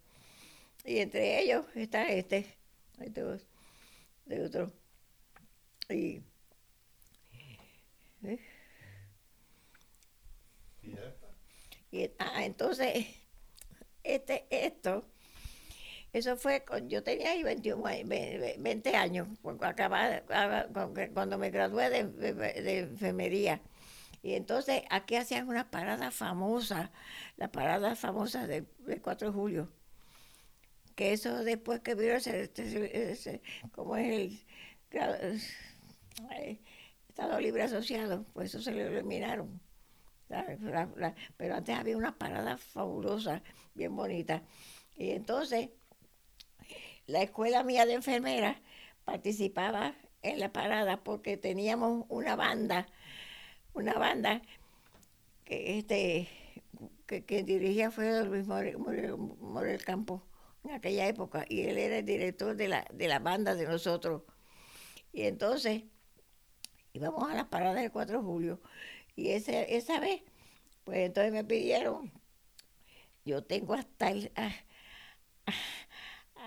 Y 0.86 1.00
entre 1.00 1.42
ellos 1.42 1.66
está 1.76 2.10
este, 2.12 2.46
este 3.00 3.24
de 4.26 4.46
otro. 4.46 4.72
Y, 5.90 6.22
¿eh? 8.24 8.40
¿Y 11.92 12.10
ah, 12.20 12.46
entonces, 12.46 13.06
este, 14.04 14.46
esto, 14.50 15.06
eso 16.14 16.38
fue, 16.38 16.64
con- 16.64 16.90
yo 16.90 17.04
tenía 17.04 17.32
ahí 17.32 17.44
21, 17.44 17.86
a- 17.88 17.92
ve- 17.92 18.04
ve- 18.40 18.56
20 18.60 18.96
años, 18.96 19.28
cuando, 19.42 19.66
acababa- 19.66 20.18
acaba- 20.18 20.68
cuando- 21.14 21.38
me 21.38 21.50
gradué 21.50 21.90
de, 21.90 22.04
de- 22.08 22.80
enfermería. 22.80 23.62
Y 24.22 24.34
entonces 24.34 24.84
aquí 24.90 25.16
hacían 25.16 25.48
una 25.48 25.70
parada 25.72 26.12
famosa, 26.12 26.92
la 27.38 27.52
parada 27.52 27.96
famosa 27.96 28.48
del, 28.48 28.68
del 28.80 29.02
4 29.02 29.30
de 29.30 29.34
julio. 29.34 29.72
Que 30.96 31.14
eso 31.14 31.44
después 31.44 31.80
que 31.80 31.96
vieron 31.96 32.18
ese, 32.18 33.42
como 33.72 33.96
es 33.96 34.10
el 34.10 34.40
Estado 37.20 37.42
Libre 37.42 37.64
Asociado, 37.64 38.24
pues 38.32 38.48
eso 38.48 38.62
se 38.62 38.72
lo 38.72 38.80
eliminaron. 38.80 39.60
Pero 41.36 41.56
antes 41.56 41.76
había 41.76 41.98
una 41.98 42.18
parada 42.18 42.58
fabulosa, 42.58 43.44
bien 43.74 43.94
bonita. 43.94 44.42
Y 44.96 45.10
entonces, 45.10 45.70
la 47.08 47.22
escuela 47.22 47.64
mía 47.64 47.86
de 47.86 47.96
enfermera 47.96 48.62
participaba 49.04 49.96
en 50.22 50.40
la 50.40 50.54
parada 50.54 51.04
porque 51.04 51.36
teníamos 51.36 52.06
una 52.08 52.38
banda, 52.38 52.88
una 53.74 53.96
banda 53.96 54.42
que 55.44 55.78
este 55.78 56.30
que, 57.06 57.44
dirigía 57.44 57.92
fue 57.92 58.24
Luis 58.24 58.48
Morel, 58.48 58.78
Morel- 58.78 59.18
Morel 59.18 59.84
Campo 59.84 60.24
en 60.64 60.72
aquella 60.72 61.06
época 61.06 61.44
y 61.50 61.64
él 61.64 61.78
era 61.80 61.98
el 61.98 62.06
director 62.06 62.56
de 62.56 62.70
la, 62.70 62.86
de 62.94 63.10
la 63.10 63.20
banda 63.20 63.56
de 63.56 63.66
nosotros. 63.66 64.22
Y 65.12 65.24
entonces 65.24 65.84
íbamos 66.94 67.30
a 67.30 67.36
la 67.36 67.50
parada 67.50 67.82
del 67.82 67.92
4 67.92 68.20
de 68.20 68.24
julio 68.24 68.62
y 69.16 69.30
ese, 69.32 69.76
esa 69.76 70.00
vez, 70.00 70.22
pues 70.84 71.00
entonces 71.00 71.32
me 71.34 71.44
pidieron, 71.44 72.12
yo 73.26 73.44
tengo 73.44 73.74
hasta 73.74 74.10
el, 74.12 74.32
ah, 74.36 74.52
ah, 75.48 75.54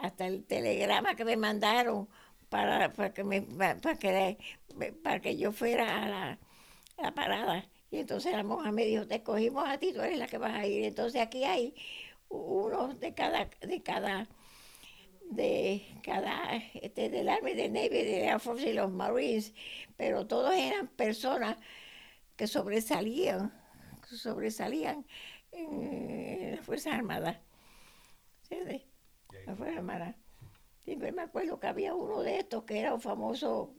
hasta 0.03 0.27
el 0.27 0.45
telegrama 0.45 1.15
que 1.15 1.25
me 1.25 1.37
mandaron 1.37 2.09
para, 2.49 2.93
para, 2.93 3.13
que, 3.15 3.25
me, 3.25 3.43
para, 3.43 3.97
que, 3.97 4.39
para 5.03 5.21
que 5.21 5.37
yo 5.37 5.53
fuera 5.53 6.03
a 6.05 6.09
la, 6.09 6.39
la 6.99 7.15
parada. 7.15 7.69
Y 7.91 7.99
entonces 7.99 8.33
la 8.33 8.43
monja 8.43 8.73
me 8.73 8.85
dijo, 8.85 9.07
te 9.07 9.17
escogimos 9.17 9.69
a 9.69 9.79
ti, 9.79 9.93
tú 9.93 10.01
eres 10.01 10.19
la 10.19 10.27
que 10.27 10.39
vas 10.39 10.55
a 10.55 10.67
ir. 10.67 10.85
Entonces 10.85 11.21
aquí 11.21 11.45
hay 11.45 11.75
uno 12.29 12.95
de 12.95 13.15
cada, 13.15 13.49
de 13.61 13.83
cada, 13.83 14.29
de 15.35 15.83
cada, 16.03 16.57
este, 16.75 17.09
del 17.11 17.29
Army, 17.29 17.55
del 17.55 17.73
Navy, 17.73 17.89
del 17.89 18.23
Air 18.25 18.41
Force 18.41 18.69
y 18.71 18.73
los 18.73 18.91
Marines, 18.91 19.55
pero 19.97 20.27
todos 20.27 20.55
eran 20.55 20.89
personas 20.89 21.57
que 22.37 22.47
sobresalían, 22.47 23.53
que 24.09 24.17
sobresalían 24.17 25.07
en 25.53 26.57
las 26.57 26.65
Fuerzas 26.65 26.95
Armadas. 26.95 27.39
¿Sí? 28.49 28.57
Las 29.47 29.57
Fuerzas 29.57 29.79
Armadas. 29.79 30.17
Siempre 30.85 31.13
me 31.13 31.23
acuerdo 31.23 31.61
que 31.61 31.67
había 31.69 31.95
uno 31.95 32.23
de 32.23 32.39
estos 32.39 32.65
que 32.65 32.81
era 32.81 32.93
un 32.95 33.01
famoso 33.01 33.75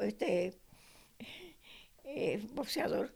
este, 0.00 0.58
eh, 2.04 2.40
boxeador. 2.54 3.14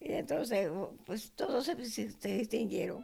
Y 0.00 0.12
entonces, 0.12 0.70
pues 1.06 1.32
todos 1.32 1.64
se, 1.64 1.84
se- 1.86 2.10
se 2.10 2.38
distinguieron. 2.38 3.02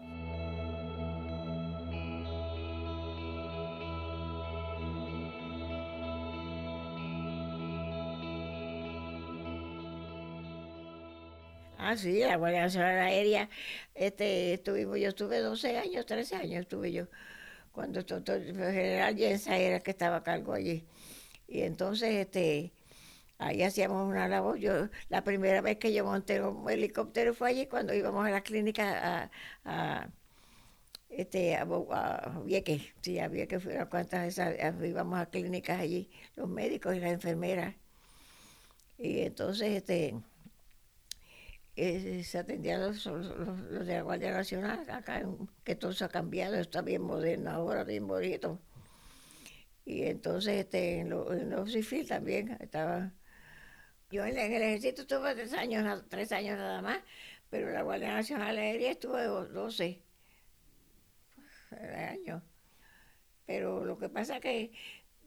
Ah, 11.91 11.97
sí, 11.97 12.21
la 12.21 12.37
Guardia 12.37 12.61
Nacional 12.63 13.01
Aérea, 13.01 13.49
este, 13.95 14.55
estuvimos, 14.55 14.99
yo 15.01 15.09
estuve 15.09 15.41
12 15.41 15.77
años, 15.77 16.07
13 16.07 16.37
años 16.37 16.61
estuve 16.61 16.93
yo, 16.93 17.09
cuando 17.73 18.03
doctor 18.05 18.41
el 18.43 18.55
general 18.57 19.17
Yensa 19.17 19.57
era 19.59 19.77
el 19.79 19.83
que 19.83 19.93
estaba 19.93 20.17
a 20.19 20.23
cargo 20.23 20.53
allí. 20.55 20.87
Y 21.49 21.63
entonces, 21.63 22.11
este, 22.15 22.73
ahí 23.39 23.63
hacíamos 23.65 24.09
una 24.09 24.29
labor. 24.29 24.59
Yo, 24.59 24.89
la 25.11 25.25
primera 25.25 25.63
vez 25.63 25.79
que 25.79 25.93
yo 25.95 26.05
monté 26.05 26.43
un 26.43 26.71
helicóptero 26.71 27.35
fue 27.35 27.51
allí 27.51 27.67
cuando 27.67 27.95
íbamos 27.95 28.27
a 28.27 28.31
la 28.31 28.43
clínica 28.43 29.25
a, 29.25 29.31
a, 29.65 30.11
este, 31.11 31.57
a, 31.57 31.63
a 31.63 32.41
Vieques, 32.45 32.83
sí, 33.03 33.19
a 33.19 33.29
Vieques, 33.29 33.63
fueron 33.63 33.89
cuantas 33.89 34.29
esas, 34.29 34.55
íbamos 34.85 35.19
a 35.21 35.27
clínicas 35.27 35.81
allí, 35.81 36.11
los 36.37 36.49
médicos 36.49 36.97
y 36.97 37.01
las 37.01 37.13
enfermeras. 37.13 37.75
Y 38.99 39.21
entonces, 39.23 39.71
este, 39.71 40.15
se 42.25 42.39
atendían 42.39 42.81
los, 42.83 43.07
los, 43.07 43.87
de 43.87 43.95
la 43.95 44.03
Guardia 44.03 44.33
Nacional, 44.33 44.89
acá, 44.91 45.23
que 45.65 45.75
todo 45.77 45.93
se 45.93 46.05
ha 46.05 46.09
cambiado, 46.09 46.57
está 46.57 46.83
bien 46.83 47.03
moderno 47.03 47.51
ahora, 47.51 47.85
bien 47.85 48.07
bonito. 48.07 48.59
Y 49.85 50.03
entonces 50.05 50.55
este, 50.61 51.01
en, 51.01 51.11
lo- 51.11 51.33
en 51.33 51.51
los 51.51 51.73
civil 51.73 52.07
también 52.07 52.57
estaba. 52.61 53.13
Yo 54.11 54.25
en, 54.25 54.37
el 54.39 54.63
ejército 54.63 55.03
estuve 55.03 55.35
tres 55.35 55.53
años, 55.55 56.05
tres 56.09 56.33
años 56.33 56.59
nada 56.59 56.83
más, 56.83 57.01
pero 57.51 57.69
en 57.69 57.75
la 57.75 57.83
Guardia 57.83 58.15
Nacional 58.15 58.57
Aérea 58.59 58.91
estuve 58.93 59.25
do- 59.25 59.47
12 59.47 60.03
años. 61.97 62.43
Pero 63.47 63.85
lo 63.85 63.99
que 63.99 64.09
pasa 64.09 64.41
que 64.41 64.73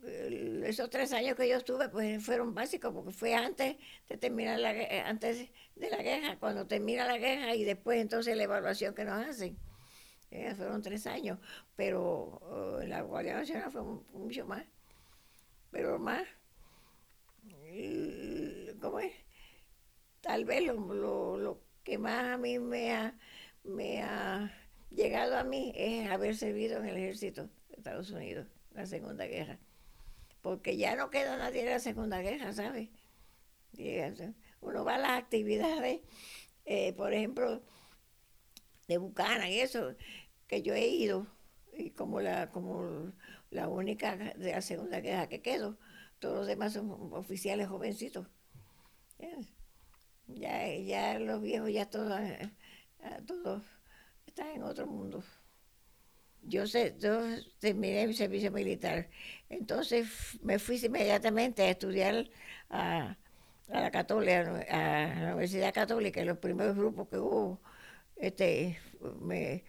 esos 0.06 0.90
tres 0.90 1.14
años 1.14 1.36
que 1.36 1.48
yo 1.48 1.58
estuve 1.58 1.90
pues 1.90 2.24
fueron 2.24 2.54
básicos 2.54 2.94
porque 2.94 3.12
fue 3.12 3.34
antes 3.36 3.78
de 4.10 4.18
terminar 4.18 4.60
la 4.60 4.74
eh, 4.74 5.02
antes 5.02 5.50
de 5.76 5.90
la 5.90 6.02
guerra, 6.02 6.38
cuando 6.40 6.68
termina 6.68 7.06
la 7.06 7.18
guerra 7.18 7.56
y 7.56 7.64
después 7.64 8.00
entonces 8.02 8.36
la 8.36 8.44
evaluación 8.44 8.94
que 8.94 9.06
nos 9.06 9.26
hacen. 9.26 9.58
Eh, 10.32 10.54
fueron 10.56 10.82
tres 10.82 11.06
años, 11.06 11.38
pero 11.76 12.80
en 12.82 12.90
la 12.90 13.02
Guardia 13.02 13.36
Nacional 13.36 13.72
fue 13.72 13.84
mu- 13.84 14.04
mucho 14.14 14.46
más. 14.48 14.66
Pero 15.70 16.00
más, 16.00 16.24
¿cómo 18.82 19.00
es? 19.00 19.14
Tal 20.22 20.46
vez 20.46 20.66
lo, 20.66 20.74
lo, 20.94 21.38
lo 21.38 21.62
que 21.84 21.98
más 21.98 22.24
a 22.34 22.38
mí 22.38 22.58
me 22.60 22.94
ha, 22.94 23.16
me 23.64 24.02
ha 24.02 24.52
llegado 24.90 25.38
a 25.38 25.44
mí 25.44 25.72
es 25.76 26.10
haber 26.10 26.36
servido 26.36 26.80
en 26.80 26.86
el 26.88 26.98
ejército 26.98 27.50
de 27.70 27.76
Estados 27.78 28.10
Unidos, 28.12 28.48
la 28.72 28.86
Segunda 28.86 29.26
Guerra. 29.26 29.60
Porque 30.44 30.78
ya 30.78 30.96
no 30.96 31.10
queda 31.10 31.38
nadie 31.38 31.64
de 31.64 31.72
la 31.72 31.80
Segunda 31.80 32.22
Guerra, 32.22 32.54
¿sabes? 32.54 32.90
Uno 34.62 34.86
va 34.86 34.96
a 34.96 34.98
las 35.00 35.12
actividades, 35.12 36.02
eh, 36.66 36.94
por 36.94 37.14
ejemplo, 37.14 37.64
de 38.88 38.98
Bucana 38.98 39.50
y 39.50 39.62
eso, 39.62 39.96
que 40.48 40.62
yo 40.62 40.76
he 40.76 40.88
ido, 40.88 41.28
y 41.74 41.92
como 41.92 42.20
la, 42.20 42.52
como 42.52 43.14
la 43.52 43.70
única 43.70 44.16
de 44.16 44.52
la 44.52 44.62
Segunda 44.62 45.00
Guerra 45.00 45.30
que 45.30 45.42
quedo, 45.42 45.80
todos 46.20 46.40
los 46.40 46.48
demás 46.48 46.74
son 46.74 46.92
oficiales 47.14 47.70
jovencitos. 47.70 48.28
Ya, 50.28 50.68
ya 50.76 51.20
los 51.20 51.42
viejos, 51.42 51.72
ya 51.72 51.90
todos, 51.90 52.20
eh, 52.20 52.52
eh, 53.00 53.22
todos 53.26 53.64
están 54.26 54.50
en 54.50 54.64
otro 54.64 54.88
mundo. 54.88 55.24
Yo, 56.46 56.68
sé, 56.68 56.96
yo 57.00 57.22
terminé 57.60 58.06
mi 58.08 58.14
servicio 58.14 58.52
militar, 58.52 59.10
entonces 59.50 60.08
me 60.42 60.60
fui 60.60 60.78
inmediatamente 60.84 61.64
a 61.64 61.70
estudiar 61.70 62.30
a, 62.70 63.18
la 63.68 63.92
Católica, 63.92 64.42
a 64.70 65.22
la 65.22 65.28
Universidad 65.34 65.74
Católica, 65.74 66.22
en 66.22 66.28
los 66.28 66.38
primeros 66.38 66.76
grupos 66.76 67.08
que 67.10 67.18
hubo, 67.18 67.62
este, 68.18 68.78
me 69.22 69.64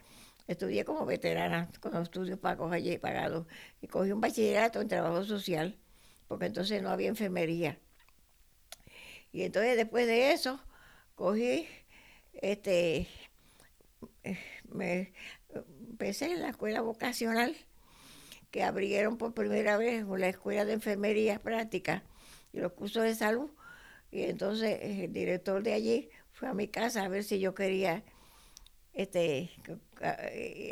estudié 0.47 0.85
como 0.85 1.05
veterana 1.05 1.69
con 1.79 1.93
los 1.93 2.03
estudios 2.03 2.39
pagos 2.39 2.71
allí 2.71 2.97
pagados 2.97 3.47
y 3.81 3.87
cogí 3.87 4.11
un 4.11 4.21
bachillerato 4.21 4.81
en 4.81 4.87
trabajo 4.87 5.23
social, 5.23 5.77
porque 6.27 6.45
entonces 6.47 6.81
no 6.81 6.89
había 6.89 7.09
enfermería. 7.09 7.79
Y 9.31 9.43
entonces 9.43 9.75
después 9.77 10.07
de 10.07 10.31
eso, 10.33 10.59
cogí, 11.15 11.67
este, 12.33 13.07
me 14.69 15.13
empecé 15.95 16.25
en 16.33 16.41
la 16.41 16.49
escuela 16.49 16.81
vocacional 16.81 17.55
que 18.51 18.63
abrieron 18.63 19.17
por 19.17 19.33
primera 19.33 19.77
vez 19.77 20.05
la 20.05 20.27
escuela 20.27 20.65
de 20.65 20.73
enfermería 20.73 21.39
práctica 21.39 22.03
y 22.51 22.59
los 22.59 22.73
cursos 22.73 23.03
de 23.03 23.15
salud. 23.15 23.49
Y 24.11 24.23
entonces 24.23 24.77
el 24.81 25.13
director 25.13 25.63
de 25.63 25.73
allí 25.73 26.09
fue 26.33 26.49
a 26.49 26.53
mi 26.53 26.67
casa 26.67 27.03
a 27.03 27.07
ver 27.07 27.23
si 27.23 27.39
yo 27.39 27.55
quería 27.55 28.03
este, 28.93 29.51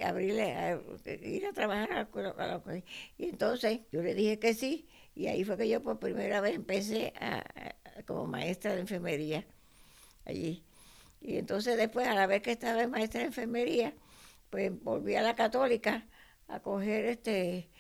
abrirle, 0.04 0.78
ir 1.22 1.46
a 1.46 1.54
trabajar 1.54 1.92
a 1.92 1.96
la 1.96 2.02
escuela. 2.02 2.84
Y 3.18 3.30
entonces 3.30 3.80
yo 3.94 4.02
le 4.02 4.16
dije 4.16 4.40
que 4.40 4.54
sí, 4.54 4.90
y 5.16 5.28
ahí 5.28 5.46
fue 5.46 5.56
que 5.56 5.70
yo 5.70 5.82
por 5.82 6.00
primera 6.00 6.42
vez 6.42 6.56
empecé 6.56 7.14
a, 7.22 7.46
como 8.06 8.28
maestra 8.28 8.74
de 8.76 8.82
enfermería 8.82 9.46
allí. 10.26 10.66
Y 11.22 11.38
entonces 11.38 11.78
después, 11.78 12.08
a 12.10 12.14
la 12.14 12.28
vez 12.28 12.42
que 12.42 12.52
estaba 12.52 12.82
de 12.82 12.88
maestra 12.88 13.22
de 13.22 13.28
enfermería, 13.28 13.94
pues 14.54 14.72
volví 14.84 15.16
a 15.16 15.24
la 15.24 15.34
católica 15.34 16.06
a 16.48 16.60
coger 16.60 17.06
este 17.06 17.72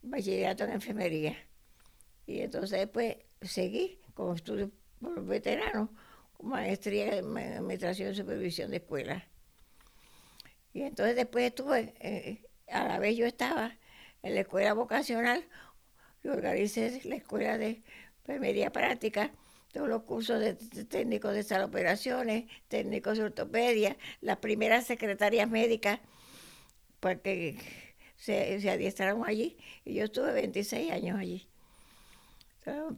bachillerato 0.00 0.64
en 0.64 0.70
enfermería. 0.70 1.36
Y 2.26 2.40
entonces 2.40 2.70
después 2.70 3.18
seguí 3.42 4.00
con 4.14 4.34
estudios 4.34 4.70
veteranos, 4.98 5.90
maestría 6.40 7.18
en 7.18 7.36
administración 7.36 8.12
y 8.12 8.14
supervisión 8.14 8.70
de 8.70 8.78
escuelas. 8.78 9.24
Y 10.72 10.84
entonces 10.84 11.16
después 11.16 11.44
estuve, 11.44 11.92
eh, 12.00 12.46
a 12.68 12.88
la 12.88 12.98
vez 12.98 13.14
yo 13.18 13.26
estaba 13.26 13.76
en 14.22 14.36
la 14.36 14.40
escuela 14.40 14.72
vocacional, 14.72 15.44
y 16.24 16.28
organicé 16.28 16.98
la 17.04 17.16
escuela 17.16 17.58
de 17.58 17.82
enfermería 18.20 18.72
práctica, 18.72 19.32
todos 19.76 19.90
los 19.90 20.04
cursos 20.04 20.40
de, 20.40 20.54
técnicos 20.86 21.34
de 21.34 21.42
sala 21.42 21.66
operaciones, 21.66 22.46
técnicos 22.68 23.18
de 23.18 23.24
ortopedia, 23.24 23.98
las 24.22 24.38
primeras 24.38 24.86
secretarias 24.86 25.50
médicas, 25.50 26.00
porque 26.98 27.58
se, 28.16 28.58
se 28.58 28.70
adiestraron 28.70 29.22
allí. 29.26 29.58
Y 29.84 29.92
yo 29.92 30.04
estuve 30.04 30.32
26 30.32 30.90
años 30.90 31.18
allí, 31.18 31.46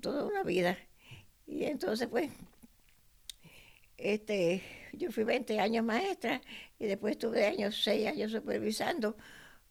toda 0.00 0.24
una 0.24 0.44
vida. 0.44 0.78
Y 1.48 1.64
entonces, 1.64 2.06
pues, 2.06 2.30
este, 3.96 4.62
yo 4.92 5.10
fui 5.10 5.24
20 5.24 5.58
años 5.58 5.84
maestra 5.84 6.40
y 6.78 6.86
después 6.86 7.12
estuve 7.12 7.44
años, 7.44 7.82
6 7.82 8.06
años 8.06 8.30
supervisando 8.30 9.16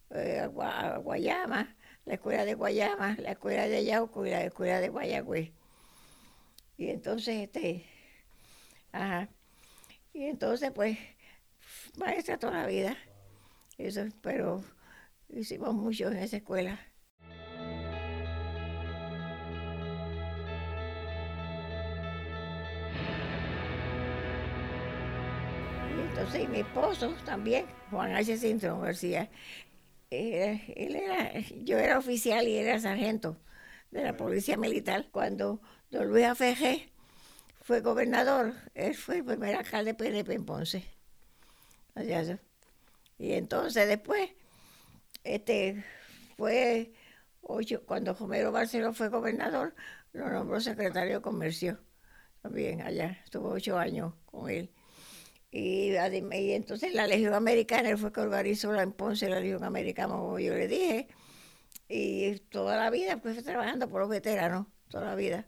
eh, 0.09 0.41
a, 0.41 0.97
Guayama, 0.97 1.73
la 2.03 2.15
escuela 2.15 2.43
de 2.43 2.53
Guayama, 2.55 3.15
la 3.21 3.31
escuela 3.31 3.69
de 3.69 3.85
Yauco 3.85 4.25
y 4.25 4.31
la 4.31 4.43
escuela 4.43 4.81
de 4.81 4.89
Guayagüe. 4.89 5.53
Y 6.77 6.89
entonces, 6.89 7.35
este, 7.43 7.85
ajá. 8.91 9.29
Y 10.13 10.25
entonces, 10.25 10.71
pues, 10.71 10.97
maestra 11.97 12.37
toda 12.37 12.61
la 12.61 12.67
vida. 12.67 12.95
Eso, 13.77 14.05
pero 14.21 14.63
hicimos 15.29 15.73
mucho 15.73 16.07
en 16.07 16.17
esa 16.17 16.37
escuela. 16.37 16.79
Y 25.95 26.01
entonces, 26.01 26.43
y 26.43 26.47
mi 26.47 26.59
esposo 26.59 27.15
también, 27.25 27.65
Juan 27.89 28.15
H. 28.15 28.37
Sinton 28.37 28.81
García, 28.81 29.29
él 30.09 30.95
era, 30.95 31.39
yo 31.63 31.77
era 31.79 31.97
oficial 31.97 32.47
y 32.47 32.57
era 32.57 32.79
sargento 32.79 33.37
de 33.91 34.03
la 34.03 34.15
policía 34.15 34.57
militar. 34.57 35.07
Cuando 35.11 35.61
Don 35.89 36.09
Luis 36.09 36.25
Afeje 36.25 36.89
fue 37.61 37.79
gobernador, 37.79 38.53
él 38.75 38.93
fue 38.93 39.17
el 39.17 39.25
primer 39.25 39.55
alcalde 39.55 39.93
PNP 39.93 40.33
en 40.33 40.45
Ponce. 40.45 40.83
Y 43.17 43.31
entonces 43.31 43.87
después, 43.87 44.29
este, 45.23 45.83
fue 46.35 46.93
ocho, 47.41 47.83
cuando 47.85 48.13
Romero 48.13 48.51
Barceló 48.51 48.93
fue 48.93 49.07
gobernador, 49.07 49.75
lo 50.11 50.29
nombró 50.29 50.59
secretario 50.59 51.15
de 51.15 51.21
Comercio. 51.21 51.79
También 52.41 52.81
allá, 52.81 53.21
estuvo 53.23 53.49
ocho 53.49 53.77
años 53.77 54.13
con 54.25 54.49
él. 54.49 54.69
Y, 55.51 55.93
y, 55.93 56.51
entonces 56.51 56.93
la 56.93 57.07
Legión 57.07 57.33
Americana, 57.33 57.89
él 57.89 57.97
fue 57.97 58.11
que 58.11 58.19
organizó 58.19 58.73
la, 58.73 58.83
en 58.83 58.91
Ponce 58.91 59.29
la 59.29 59.39
Legión 59.39 59.63
Americana, 59.63 60.13
como 60.13 60.37
yo 60.37 60.53
le 60.53 60.67
dije. 60.67 61.07
Y 61.87 62.39
toda 62.49 62.75
la 62.75 62.89
vida 62.89 63.17
pues 63.21 63.41
trabajando 63.43 63.89
por 63.89 64.01
los 64.01 64.09
veteranos, 64.09 64.67
toda 64.89 65.05
la 65.05 65.15
vida 65.15 65.47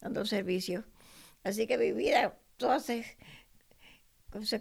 dando 0.00 0.24
servicio. 0.24 0.84
Así 1.44 1.66
que 1.66 1.78
mi 1.78 1.92
vida 1.92 2.38
toda 2.56 2.80
se, 2.80 3.04
se, 4.40 4.58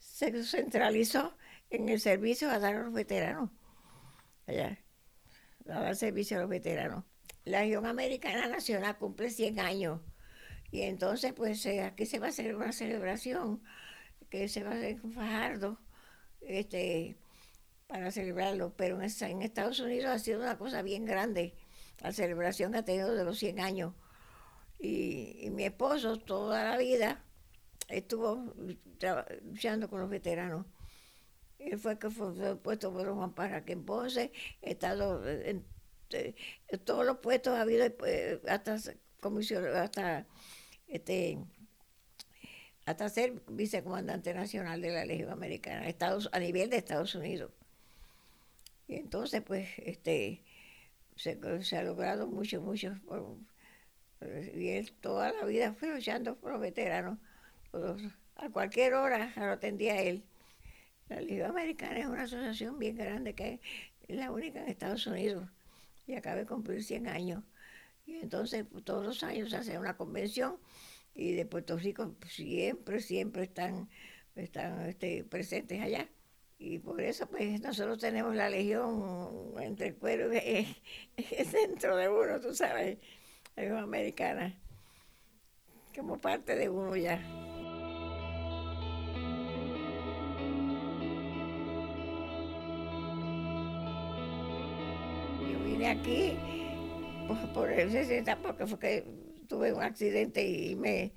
se 0.00 0.44
centralizó 0.44 1.36
en 1.70 1.88
el 1.88 2.00
servicio 2.00 2.50
a 2.50 2.58
dar 2.58 2.74
a 2.76 2.82
los 2.84 2.92
veteranos. 2.92 3.50
Allá, 4.46 4.78
a 5.66 5.80
dar 5.80 5.96
servicio 5.96 6.36
a 6.36 6.40
los 6.40 6.50
veteranos. 6.50 7.04
La 7.44 7.60
Región 7.60 7.86
Americana 7.86 8.48
Nacional 8.48 8.96
cumple 8.98 9.30
100 9.30 9.60
años. 9.60 10.00
Y 10.70 10.82
entonces, 10.82 11.32
pues 11.32 11.64
eh, 11.66 11.82
aquí 11.82 12.06
se 12.06 12.18
va 12.18 12.26
a 12.26 12.30
hacer 12.30 12.54
una 12.56 12.72
celebración 12.72 13.62
que 14.30 14.48
se 14.48 14.64
va 14.64 14.70
a 14.70 14.74
hacer 14.74 15.00
en 15.02 15.12
Fajardo 15.12 15.78
este, 16.40 17.16
para 17.86 18.10
celebrarlo. 18.10 18.74
Pero 18.76 19.00
en 19.00 19.42
Estados 19.42 19.80
Unidos 19.80 20.10
ha 20.10 20.18
sido 20.18 20.40
una 20.40 20.58
cosa 20.58 20.82
bien 20.82 21.04
grande 21.04 21.54
la 22.00 22.12
celebración 22.12 22.72
que 22.72 22.78
ha 22.78 22.84
tenido 22.84 23.14
de 23.14 23.24
los 23.24 23.38
100 23.38 23.60
años. 23.60 23.94
Y, 24.78 25.48
mi 25.52 25.64
esposo 25.64 26.18
toda 26.18 26.64
la 26.64 26.76
vida 26.76 27.24
estuvo 27.88 28.54
luchando 29.42 29.88
con 29.88 30.00
los 30.00 30.10
veteranos. 30.10 30.66
Él 31.58 31.78
fue 31.78 31.98
que 31.98 32.10
fue 32.10 32.56
puesto 32.56 32.92
por 32.92 33.10
Juan 33.12 33.34
para 33.34 33.64
que 33.64 33.72
en 33.72 33.84
Ponce, 33.84 34.32
he 34.60 34.72
estado 34.72 35.26
en, 35.28 35.64
todos 36.84 37.06
los 37.06 37.18
puestos 37.18 37.54
ha 37.54 37.62
habido 37.62 37.86
eh, 38.06 38.40
hasta 38.46 38.76
comisión, 39.20 39.66
hasta 39.66 40.26
este 40.86 41.38
hasta 42.86 43.08
ser 43.08 43.42
vicecomandante 43.48 44.34
nacional 44.34 44.80
de 44.80 44.90
la 44.90 45.04
Legión 45.04 45.30
Americana 45.30 45.88
Estados, 45.88 46.28
a 46.32 46.38
nivel 46.38 46.70
de 46.70 46.76
Estados 46.76 47.14
Unidos. 47.14 47.50
Y 48.86 48.96
entonces, 48.96 49.42
pues, 49.42 49.68
este, 49.78 50.44
se, 51.16 51.38
ha 51.76 51.82
logrado 51.82 52.26
mucho, 52.26 52.60
mucho. 52.60 52.94
y 54.54 54.68
él 54.68 54.92
toda 55.00 55.32
la 55.32 55.44
vida 55.44 55.72
fue 55.74 55.94
luchando 55.94 56.36
por 56.36 56.52
los 56.52 56.60
veteranos. 56.60 57.18
a 58.36 58.50
cualquier 58.50 58.94
hora 58.94 59.32
lo 59.36 59.52
atendía 59.52 60.00
él. 60.00 60.24
La 61.08 61.20
Liga 61.20 61.48
Americana 61.48 61.98
es 61.98 62.06
una 62.06 62.22
asociación 62.22 62.78
bien 62.78 62.96
grande 62.96 63.34
que 63.34 63.60
es 64.08 64.16
la 64.16 64.30
única 64.30 64.62
en 64.62 64.68
Estados 64.68 65.06
Unidos 65.06 65.48
y 66.06 66.14
acaba 66.14 66.36
de 66.36 66.46
cumplir 66.46 66.82
100 66.82 67.08
años. 67.08 67.44
Y 68.06 68.16
entonces 68.16 68.66
todos 68.84 69.04
los 69.04 69.22
años 69.22 69.50
se 69.50 69.56
hace 69.56 69.78
una 69.78 69.96
convención 69.96 70.58
y 71.14 71.32
de 71.32 71.46
Puerto 71.46 71.78
Rico 71.78 72.14
siempre, 72.28 73.00
siempre 73.00 73.44
están, 73.44 73.88
están 74.34 74.88
este, 74.88 75.24
presentes 75.24 75.80
allá. 75.80 76.08
Y 76.58 76.78
por 76.78 77.00
eso, 77.00 77.26
pues, 77.26 77.60
nosotros 77.60 77.98
tenemos 77.98 78.34
la 78.34 78.48
legión 78.48 79.52
entre 79.60 79.88
el 79.88 79.96
cuero 79.96 80.32
y 80.32 80.38
el 81.16 81.46
centro 81.46 81.96
de 81.96 82.08
uno, 82.08 82.40
tú 82.40 82.54
sabes, 82.54 82.98
legión 83.56 83.78
americana, 83.78 84.56
como 85.94 86.20
parte 86.20 86.54
de 86.56 86.68
uno 86.68 86.96
ya. 86.96 87.20
Yo 95.50 95.58
vine 95.64 95.88
aquí 95.88 96.38
por 97.52 97.70
el 97.70 97.90
60 97.90 98.38
porque 98.38 98.66
fue 98.66 98.78
que 98.78 99.04
tuve 99.48 99.72
un 99.72 99.82
accidente 99.82 100.46
y 100.46 100.76
me 100.76 101.12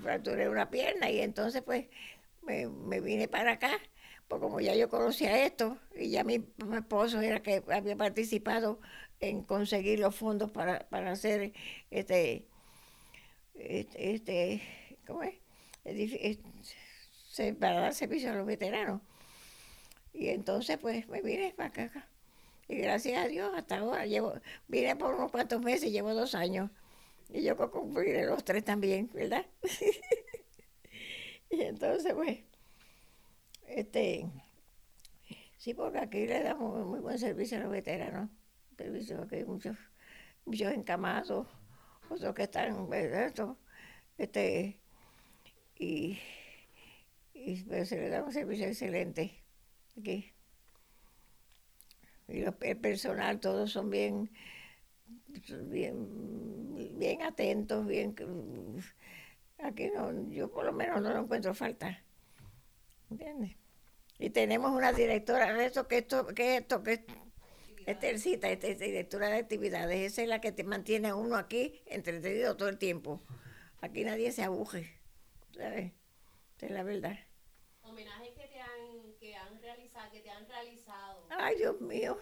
fracturé 0.00 0.48
una 0.48 0.68
pierna 0.68 1.10
y 1.10 1.20
entonces 1.20 1.62
pues 1.62 1.86
me, 2.42 2.66
me 2.66 3.00
vine 3.00 3.28
para 3.28 3.52
acá 3.52 3.70
pues 4.32 4.40
como 4.40 4.60
ya 4.60 4.74
yo 4.74 4.88
conocía 4.88 5.44
esto 5.44 5.76
y 5.94 6.08
ya 6.08 6.24
mi, 6.24 6.42
esposo 6.74 7.20
era 7.20 7.42
que 7.42 7.62
había 7.70 7.96
participado 7.96 8.80
en 9.20 9.42
conseguir 9.42 10.00
los 10.00 10.16
fondos 10.16 10.50
para, 10.50 10.86
hacer 11.10 11.52
este, 11.90 12.46
este, 13.54 14.14
este 14.14 14.62
¿cómo 15.06 15.22
es? 15.22 15.34
para 17.60 17.80
dar 17.80 17.92
servicio 17.92 18.30
a 18.30 18.34
los 18.34 18.46
veteranos. 18.46 19.02
Y 20.14 20.28
entonces 20.28 20.78
pues 20.78 21.06
me 21.08 21.20
vine 21.20 21.52
para 21.54 21.68
acá. 21.68 22.08
Y 22.68 22.76
gracias 22.76 23.22
a 23.22 23.28
Dios 23.28 23.52
hasta 23.54 23.80
ahora 23.80 24.06
llevo, 24.06 24.32
vine 24.66 24.96
por 24.96 25.14
unos 25.14 25.30
cuantos 25.30 25.60
meses, 25.60 25.92
llevo 25.92 26.14
dos 26.14 26.34
años 26.34 26.70
Y 27.28 27.42
yo 27.42 27.54
cumpliré 27.70 28.24
los 28.24 28.42
tres 28.44 28.64
también, 28.64 29.10
¿verdad? 29.12 29.44
y 31.50 31.60
entonces, 31.60 32.14
pues, 32.14 32.38
este, 33.74 34.30
sí, 35.56 35.74
porque 35.74 35.98
aquí 35.98 36.26
le 36.26 36.42
damos 36.42 36.86
muy 36.86 37.00
buen 37.00 37.18
servicio 37.18 37.58
a 37.58 37.60
los 37.62 37.70
veteranos. 37.70 38.30
Servicio 38.76 39.26
que 39.28 39.36
hay 39.36 39.44
muchos, 39.44 39.76
muchos 40.44 40.72
encamados, 40.72 41.46
otros 42.08 42.34
que 42.34 42.42
están, 42.44 42.88
¿verdad? 42.88 43.56
este, 44.18 44.80
y, 45.78 46.18
y 47.34 47.62
pues, 47.62 47.88
se 47.88 47.96
le 47.96 48.08
da 48.08 48.24
un 48.24 48.32
servicio 48.32 48.66
excelente 48.66 49.42
aquí. 49.98 50.32
Y 52.28 52.40
el 52.40 52.76
personal, 52.78 53.40
todos 53.40 53.72
son 53.72 53.90
bien, 53.90 54.30
bien, 55.68 56.98
bien 56.98 57.22
atentos, 57.22 57.86
bien... 57.86 58.14
Aquí 59.58 59.90
no, 59.94 60.28
yo 60.30 60.50
por 60.50 60.64
lo 60.64 60.72
menos 60.72 61.00
no 61.00 61.12
lo 61.12 61.20
encuentro 61.20 61.54
falta. 61.54 62.02
¿Entiendes? 63.10 63.61
Y 64.22 64.30
tenemos 64.30 64.70
una 64.70 64.92
directora 64.92 65.52
de 65.52 65.66
esto, 65.66 65.88
que 65.88 65.98
esto, 65.98 66.28
que 66.28 66.58
esto, 66.58 66.84
que 66.84 67.04
Estercita, 67.86 68.48
esta 68.50 68.68
es 68.68 68.78
directora 68.78 69.28
de 69.28 69.38
actividades, 69.38 70.12
esa 70.12 70.22
es 70.22 70.28
la 70.28 70.40
que 70.40 70.52
te 70.52 70.62
mantiene 70.62 71.08
a 71.08 71.16
uno 71.16 71.34
aquí 71.34 71.82
entretenido 71.86 72.56
todo 72.56 72.68
el 72.68 72.78
tiempo. 72.78 73.20
Aquí 73.80 74.04
nadie 74.04 74.30
se 74.30 74.44
aguje, 74.44 75.00
¿sabes? 75.56 75.92
Esa 76.56 76.66
es 76.66 76.70
la 76.70 76.84
verdad. 76.84 77.18
Homenajes 77.82 78.30
que 78.34 78.46
te 78.46 78.60
han, 78.60 79.12
que 79.18 79.34
han 79.34 79.60
realizado, 79.60 80.12
que 80.12 80.20
te 80.20 80.30
han 80.30 80.48
realizado. 80.48 81.26
Ay, 81.30 81.56
Dios 81.56 81.80
mío. 81.80 82.16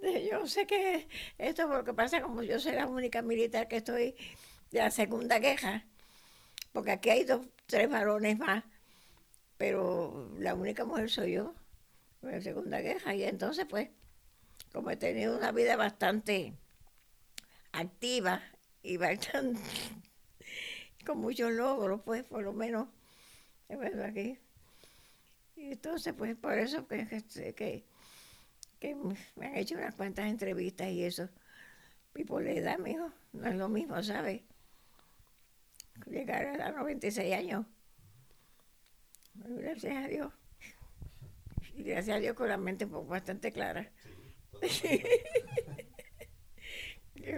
yo 0.30 0.46
sé 0.46 0.68
que 0.68 1.08
esto 1.38 1.66
porque 1.66 1.92
pasa 1.92 2.22
como 2.22 2.44
yo 2.44 2.60
soy 2.60 2.74
la 2.74 2.86
única 2.86 3.20
militar 3.20 3.66
que 3.66 3.78
estoy 3.78 4.14
de 4.70 4.78
la 4.78 4.92
segunda 4.92 5.40
queja, 5.40 5.88
porque 6.72 6.92
aquí 6.92 7.10
hay 7.10 7.24
dos, 7.24 7.44
tres 7.66 7.90
varones 7.90 8.38
más, 8.38 8.62
pero 9.56 10.30
la 10.38 10.54
única 10.54 10.84
mujer 10.84 11.10
soy 11.10 11.32
yo, 11.32 11.54
en 12.22 12.32
la 12.32 12.40
segunda 12.40 12.82
queja, 12.82 13.14
y 13.14 13.24
entonces 13.24 13.66
pues, 13.68 13.88
como 14.72 14.90
he 14.90 14.96
tenido 14.96 15.36
una 15.36 15.52
vida 15.52 15.76
bastante 15.76 16.54
activa 17.72 18.42
y 18.82 18.96
bastante, 18.96 19.60
con 21.06 21.18
muchos 21.18 21.52
logros, 21.52 22.00
pues 22.04 22.24
por 22.24 22.42
lo 22.42 22.52
menos, 22.52 22.88
verdad 23.68 24.06
aquí. 24.06 24.38
Y 25.56 25.72
entonces 25.72 26.14
pues 26.16 26.36
por 26.36 26.58
eso 26.58 26.86
que, 26.86 27.06
que, 27.56 27.84
que 28.78 28.94
me 29.36 29.46
han 29.46 29.56
hecho 29.56 29.74
unas 29.74 29.94
cuantas 29.94 30.26
entrevistas 30.26 30.88
y 30.88 31.04
eso. 31.04 31.28
Y 32.14 32.24
por 32.24 32.42
la 32.42 32.52
edad, 32.52 32.78
mijo, 32.78 33.12
no 33.32 33.46
es 33.46 33.56
lo 33.56 33.68
mismo, 33.68 34.02
¿sabes? 34.02 34.42
Llegar 36.06 36.46
a 36.46 36.68
los 36.70 36.78
96 36.78 37.34
años. 37.34 37.66
Gracias 39.44 40.04
a 40.04 40.08
Dios. 40.08 40.32
Y 41.74 41.84
gracias 41.84 42.16
a 42.16 42.20
Dios 42.20 42.34
con 42.34 42.48
la 42.48 42.56
mente 42.56 42.86
bastante 42.86 43.52
clara. 43.52 43.92
es 44.62 44.82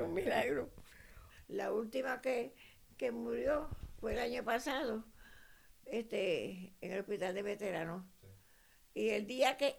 un 0.01 0.15
milagro. 0.15 0.71
La 1.49 1.73
última 1.73 2.21
que, 2.21 2.55
que 2.97 3.11
murió 3.11 3.69
fue 4.01 4.13
el 4.13 4.21
año 4.21 4.45
pasado 4.45 5.05
este, 5.87 6.75
en 6.81 6.93
el 6.93 7.01
hospital 7.01 7.35
de 7.35 7.43
veteranos. 7.43 8.05
Y 8.95 9.11
el 9.11 9.27
día 9.27 9.57
que, 9.57 9.77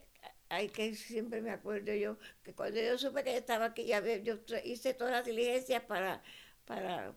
hay 0.50 0.70
que 0.70 0.96
siempre 0.96 1.42
me 1.42 1.52
acuerdo 1.52 1.94
yo, 1.94 2.18
que 2.44 2.54
cuando 2.54 2.82
yo 2.82 2.98
supe 2.98 3.24
que 3.24 3.38
estaba 3.38 3.66
aquí, 3.66 3.86
ya 3.86 4.04
yo 4.18 4.40
hice 4.64 4.94
todas 4.94 5.14
las 5.14 5.26
diligencias 5.26 5.84
para, 5.84 6.24
para 6.66 7.16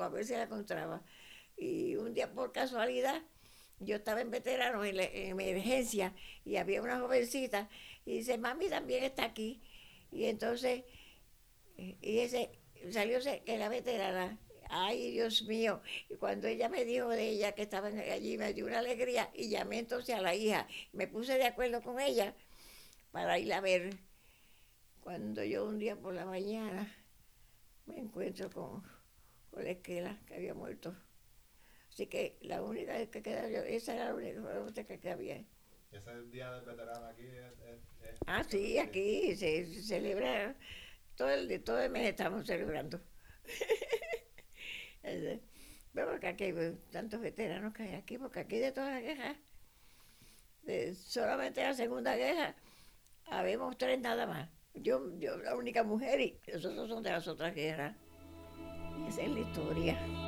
a 0.00 0.08
ver 0.08 0.24
si 0.24 0.34
la 0.34 0.42
encontraba. 0.42 1.02
Y 1.56 1.96
un 1.96 2.14
día 2.14 2.32
por 2.32 2.52
casualidad, 2.52 3.22
yo 3.80 3.96
estaba 3.96 4.20
en 4.20 4.30
veteranos 4.30 4.86
en, 4.86 4.98
emergencia 5.40 6.14
y 6.44 6.56
había 6.56 6.82
una 6.82 7.00
jovencita 7.00 7.68
y 8.04 8.18
dice, 8.18 8.38
mami 8.38 8.68
también 8.68 9.04
está 9.04 9.24
aquí. 9.24 9.60
Y 10.10 10.24
entonces, 10.24 10.84
y 11.76 12.18
ese 12.18 12.50
salió 12.90 13.20
que 13.20 13.42
era 13.46 13.68
veterana. 13.68 14.38
Ay, 14.70 15.12
Dios 15.12 15.42
mío. 15.44 15.82
Y 16.10 16.16
cuando 16.16 16.46
ella 16.46 16.68
me 16.68 16.84
dijo 16.84 17.08
de 17.08 17.28
ella 17.30 17.52
que 17.52 17.62
estaba 17.62 17.88
allí, 17.88 18.36
me 18.36 18.52
dio 18.52 18.66
una 18.66 18.80
alegría 18.80 19.30
y 19.34 19.48
llamé 19.48 19.78
entonces 19.78 20.14
a 20.14 20.20
la 20.20 20.34
hija. 20.34 20.66
Me 20.92 21.06
puse 21.06 21.38
de 21.38 21.46
acuerdo 21.46 21.82
con 21.82 22.00
ella 22.00 22.34
para 23.12 23.38
ir 23.38 23.52
a 23.52 23.60
ver. 23.60 23.96
Cuando 25.00 25.42
yo 25.44 25.66
un 25.66 25.78
día 25.78 25.96
por 25.96 26.14
la 26.14 26.26
mañana 26.26 26.94
me 27.86 27.98
encuentro 27.98 28.50
con 28.50 28.82
con 29.50 29.64
la 29.64 29.70
esquela 29.70 30.18
que 30.26 30.34
había 30.34 30.54
muerto. 30.54 30.94
Así 31.98 32.06
que 32.06 32.38
la 32.42 32.62
única 32.62 32.94
que 33.06 33.22
quedaba 33.22 33.48
yo, 33.48 33.58
esa 33.58 33.92
era 33.92 34.12
la 34.12 34.60
única 34.60 34.84
que 34.84 35.10
había. 35.10 35.44
¿Ese 35.90 36.22
día 36.30 36.52
del 36.52 36.64
veterano 36.64 37.06
aquí 37.06 37.24
es, 37.26 37.80
Ah, 38.24 38.44
sí, 38.44 38.78
aquí 38.78 39.34
se, 39.34 39.66
celebra, 39.82 40.54
todo 41.16 41.28
el, 41.28 41.60
todo 41.64 41.80
el 41.80 41.90
mes 41.90 42.10
estamos 42.10 42.46
celebrando. 42.46 43.00
Pero 45.02 46.08
porque 46.08 46.28
aquí 46.28 46.44
hay 46.44 46.78
tantos 46.92 47.20
veteranos 47.20 47.74
que 47.74 47.82
hay 47.82 47.94
aquí, 47.96 48.16
porque 48.16 48.38
aquí 48.38 48.58
de 48.58 48.70
todas 48.70 48.92
las 48.92 49.02
guerras, 49.02 49.36
de 50.62 50.94
solamente 50.94 51.64
la 51.64 51.74
Segunda 51.74 52.14
Guerra, 52.14 52.54
habemos 53.26 53.76
tres 53.76 53.98
nada 53.98 54.24
más. 54.24 54.48
Yo, 54.72 55.18
yo 55.18 55.36
la 55.38 55.56
única 55.56 55.82
mujer 55.82 56.20
y 56.20 56.40
nosotros 56.46 56.88
son 56.88 57.02
de 57.02 57.10
las 57.10 57.26
otras 57.26 57.52
guerras. 57.56 57.96
Esa 59.08 59.22
es 59.22 59.30
la 59.30 59.40
historia. 59.40 60.27